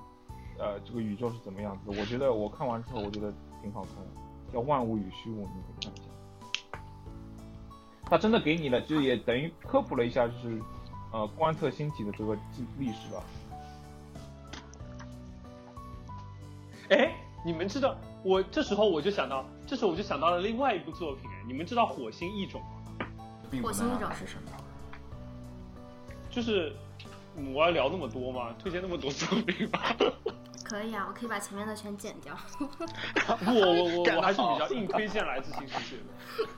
[0.58, 2.00] 呃这个宇宙是怎么样子的。
[2.00, 5.94] 我觉得我看完之后，我觉得挺好看的，叫《万物与虚无》，你可以看。
[8.12, 10.62] 它真的给你了，就也等于科普了一下，就是
[11.14, 12.36] 呃观测星体的这个
[12.78, 13.24] 历历史吧。
[16.90, 21.24] 哎，你们知道，我这时候我就想到，这时候我就想到了另外一部作品。
[21.32, 22.62] 哎，你们知道《火星异种》
[23.00, 23.08] 吗？
[23.64, 24.52] 火星异种是什么？
[26.30, 26.76] 就是
[27.38, 28.54] 嗯我要聊那么多吗？
[28.60, 29.80] 推荐那么多作品吗？
[30.66, 32.38] 可以啊，我可以把前面的全剪掉。
[32.60, 36.50] 我我我我 还是比较硬推荐来自新世界的。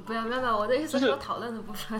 [0.00, 1.98] 不要不要不要，我的意思是是说讨论的部分。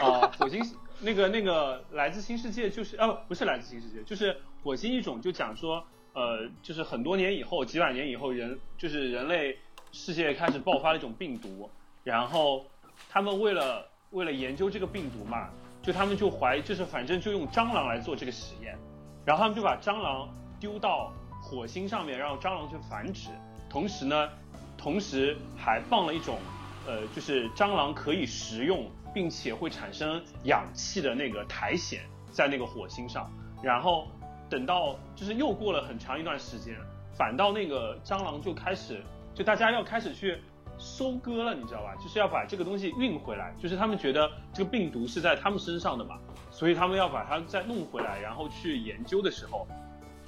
[0.00, 0.62] 啊， 火星
[1.00, 9.56] 那个那个来自新世界就是哦，不是来自新世界，就是火星一种，就讲说呃，就是很多年以后，几百年以后，人就是人类
[9.92, 11.70] 世界开始爆发了一种病毒，
[12.02, 12.64] 然后
[13.08, 15.48] 他们为了为了研究这个病毒嘛，
[15.82, 18.76] 就他们就怀就是反正就用蟑螂来做这个实验，
[19.24, 20.28] 然后他们就把蟑螂
[20.58, 23.28] 丢到火星上面，让蟑螂去繁殖，
[23.70, 24.28] 同时呢，
[24.76, 26.38] 同时还放了一种
[26.86, 32.00] 呃，就是蟑螂可以食用并且会产生氧气的那个苔藓
[32.30, 33.30] 在那个火星上，
[33.62, 34.08] 然后
[34.48, 36.76] 等到就是又过了很长一段时间，
[37.14, 39.02] 反倒那个蟑螂就开始，
[39.34, 40.38] 就大家要开始去
[40.78, 41.94] 收割了，你知道吧？
[41.96, 46.18] 就是要把这个东西运回来，就是他们觉得这个病毒是在他们身上的嘛，
[46.50, 49.66] 所以他们要把它再弄回来，然后去研究的时候，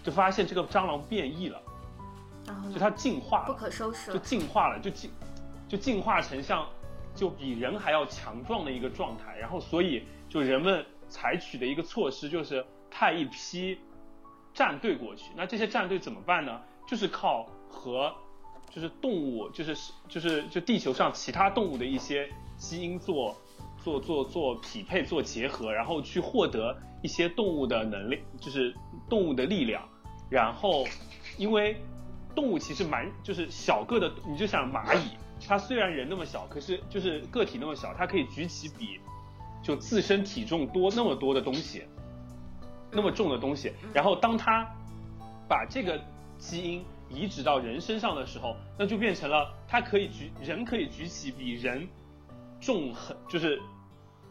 [0.03, 1.59] 就发现这个蟑螂变异了，
[2.47, 4.19] 然后就它进化不可收拾了。
[4.19, 5.11] 进化了，就进
[5.73, 6.69] 就进化成像
[7.15, 13.79] 就比人还要强壮的一个状态，然后所以就人们采取的一个措施就是派一批
[14.53, 16.61] 战队过去，那这些战队怎么办呢？
[16.87, 18.15] 就是靠和
[18.69, 19.75] 就是动物，就是
[20.11, 23.35] 就是就地球上其他动物的一些基因做
[23.83, 28.75] 做做做匹配、做结合，然后去获得一些动物的能力，就是
[29.09, 29.89] 动物的力量。
[30.29, 30.85] 然后，
[31.39, 31.81] 因为
[32.35, 35.17] 动物其实蛮就是小个的，你就想蚂蚁，
[35.53, 38.99] 它虽然人那么小，可是就是个体那么小，它可以举起比
[39.63, 41.83] 就自身体重多那么多的东西，
[42.91, 43.71] 那么重的东西。
[43.93, 44.67] 然后当他
[45.47, 46.03] 把这个
[46.39, 51.87] 基因移植到人身上的时候，那就变成了他可以举人可以举起比人
[52.59, 53.61] 重很就是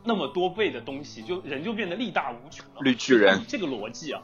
[0.03, 2.81] 那么多倍的东西，就人就变得力大无穷了。
[2.81, 4.23] 绿巨人这个逻辑啊，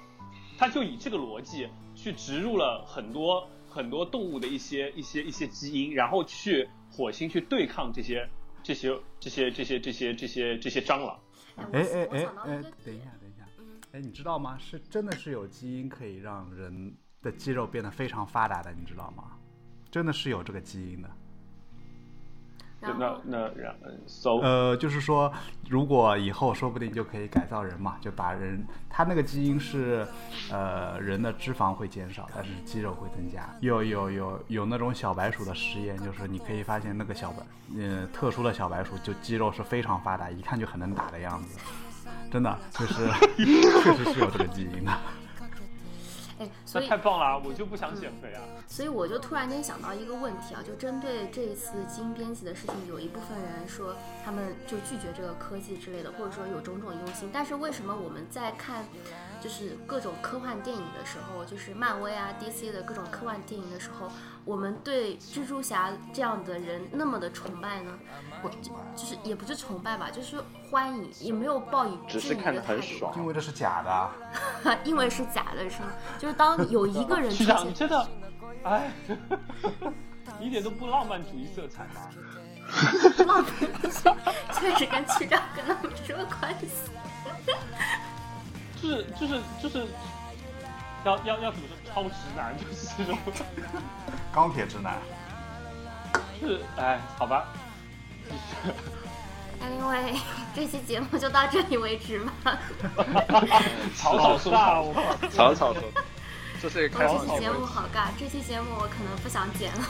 [0.58, 8.28] 他就以这个逻辑去植入了很多很多动物的一些一些一些基因，然后去火星去对抗这些
[8.64, 11.20] 这些这些这些这些这些这些蟑螂。
[11.56, 14.58] 哎我哎哎哎等一下，等一下，嗯哎，你知道吗？
[14.60, 19.38] 是真的是有基因可以让人的肌肉变得非常发达的，你知道吗？
[19.90, 21.10] 真的是有这个基因的。
[22.80, 25.32] 那那然呃 so 呃，就是说，
[25.68, 30.08] 如果以后说不定就可以改造人嘛，就把人他那个基因是，
[30.52, 33.50] 呃，人的脂肪会减少，但是肌肉会增加。
[33.62, 37.44] 有有有有那种小白鼠的实验，就是你可以发现那个小白，
[37.82, 41.60] 呃，特殊的小白鼠就肌肉是非常发达，一看就很能打的样子。
[42.32, 43.08] 真的，就是
[43.84, 44.92] 确实是有这个基因的。
[46.40, 48.42] 哎， 所以那太棒了啊，我就不想减肥啊。
[48.68, 57.30] 所以我就突然间想到一个问题啊，就针对这一次基因编辑的事情，有一部分人说他们就拒绝这个科技之类的，或者说有种种忧心。
[57.32, 58.86] 但是为什么我们在看
[59.42, 64.10] 就是各种科幻电影的时候，就是漫威啊、DC 的各种科幻电影的时候，
[64.46, 67.92] 我们对蜘蛛侠这样的人那么的崇拜呢？
[68.44, 70.38] 我就就是也不是崇拜吧，就是
[70.70, 73.14] 欢迎，也没有抱以质疑只是看的态度，很爽。
[73.18, 74.12] 因为这是假的啊。
[74.84, 75.90] 因为是假的，是吗？
[76.20, 78.10] 就是当有一个人 出区长，你现，真的，
[78.64, 78.92] 哎，
[80.40, 82.10] 一点都不浪漫主义色彩吗？
[83.26, 83.68] 浪费，
[84.54, 86.68] 确实跟区长跟他没什么关系。
[88.82, 89.86] 就是就是就是，
[91.04, 91.78] 要要要怎么说？
[91.94, 93.18] 超直男就是这种，
[94.34, 94.98] 钢铁直男。
[96.40, 97.48] 是哎，好吧
[99.60, 100.20] ，Anyway，
[100.56, 102.60] 这期节目就到这里为止吧。
[103.98, 104.94] 草草说话，我，
[105.32, 105.82] 草草说，
[106.62, 107.50] 这是一个开这期节。
[107.50, 109.82] 目好尬，这期节目我可能不想剪了。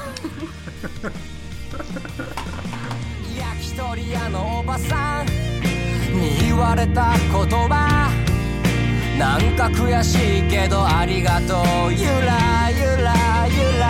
[9.17, 11.55] なんか悔しいけどありがと
[11.87, 11.91] う。
[11.91, 13.89] ゆらゆらゆら。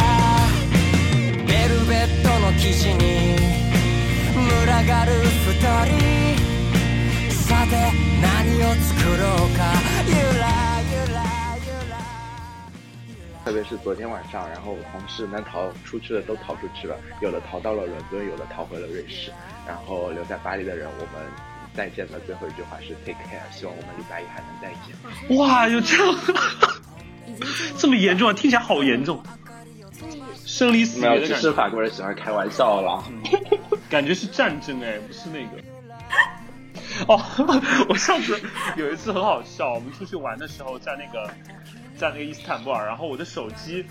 [1.46, 3.36] ベルベットの生地に
[4.34, 5.92] 群がる二人。
[7.34, 9.60] さて何を作ろうか。
[10.08, 10.48] ゆら
[10.88, 11.20] ゆら
[11.60, 11.94] ゆら。
[13.44, 19.32] 特别是昨天晚上，然后我同事能逃出去的都逃出去了，有的逃到了伦敦，有的逃回了瑞士，
[19.68, 21.22] 然后留在巴黎的人，我们
[21.78, 25.38] 再见的最后一句话是 take care，希望我们礼拜一还能再见。
[25.38, 26.16] 哇，有这样
[27.78, 28.34] 这么严重啊？
[28.34, 29.22] 听起来好严重，
[30.44, 33.04] 生离死没有，只别的感觉，是法国人喜欢开玩笑啦。
[33.92, 35.62] 感觉是战争哎，不是那个。
[37.08, 37.22] 哦，
[37.88, 38.42] 我上次
[38.76, 41.30] 有一次很好笑，我们出去玩的时候，在那个
[41.96, 43.86] 在那个伊斯坦布尔，然后我的手机，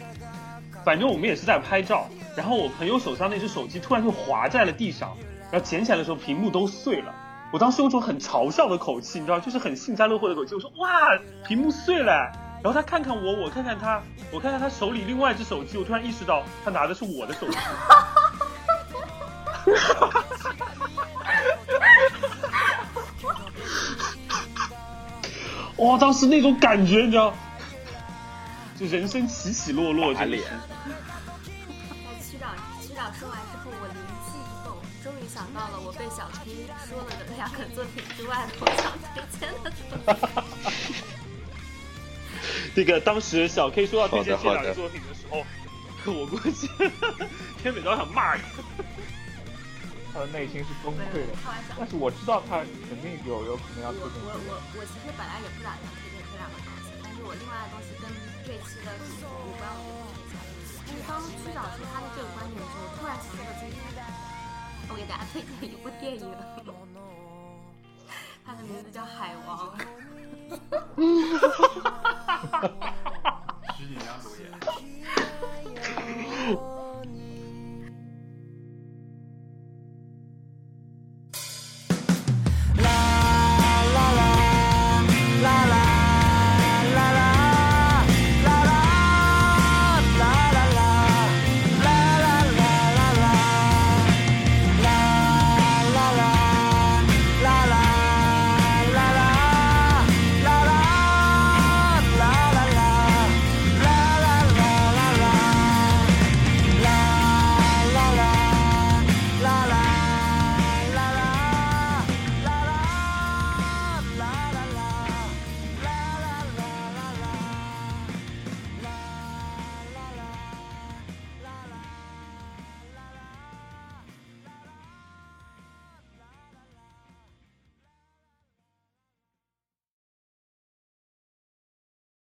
[0.85, 5.17] 反正我们也是在拍照，然后我朋友手上那只手机突然就滑在了地上，
[5.53, 7.15] 然后捡起来的时候屏幕都碎了。
[7.57, 12.31] 我当时用种很嘲笑的口气，你知道，就是很幸灾乐祸的口气，我说哇，屏幕碎了。
[12.63, 13.99] 然后他看看我，我看看他，
[14.31, 17.57] 我看看他手里另外一只手机，我突然意识到他拿的是我的手机。
[25.83, 27.33] 哇，当时那种感觉，你知道，
[28.79, 30.45] 就人生起起落落，打脸
[35.37, 40.97] 想到了我被小 K 说了的两个作品之外的我想推荐的作品。
[42.75, 45.45] 那个当时小 K 说要推荐这两个作品的时候，
[46.09, 46.65] 我估计
[47.61, 48.41] 天美都想骂人。
[50.17, 51.37] 他的内心是崩溃的。
[51.45, 51.77] 开玩笑。
[51.77, 58.09] 但是我知道他肯定有有可能要推荐我我我其实本来也不打算推荐这两个东西，但是我另外的东西跟
[58.41, 60.81] 这期的主题无关，我就推荐一下。
[60.89, 63.77] 就是当区长说他的这个观点的时候，突然想到今天
[64.89, 66.35] 我给大家推荐一部电影，
[68.45, 69.77] 它的名字叫《海王》。
[73.77, 74.45] 十几年主演。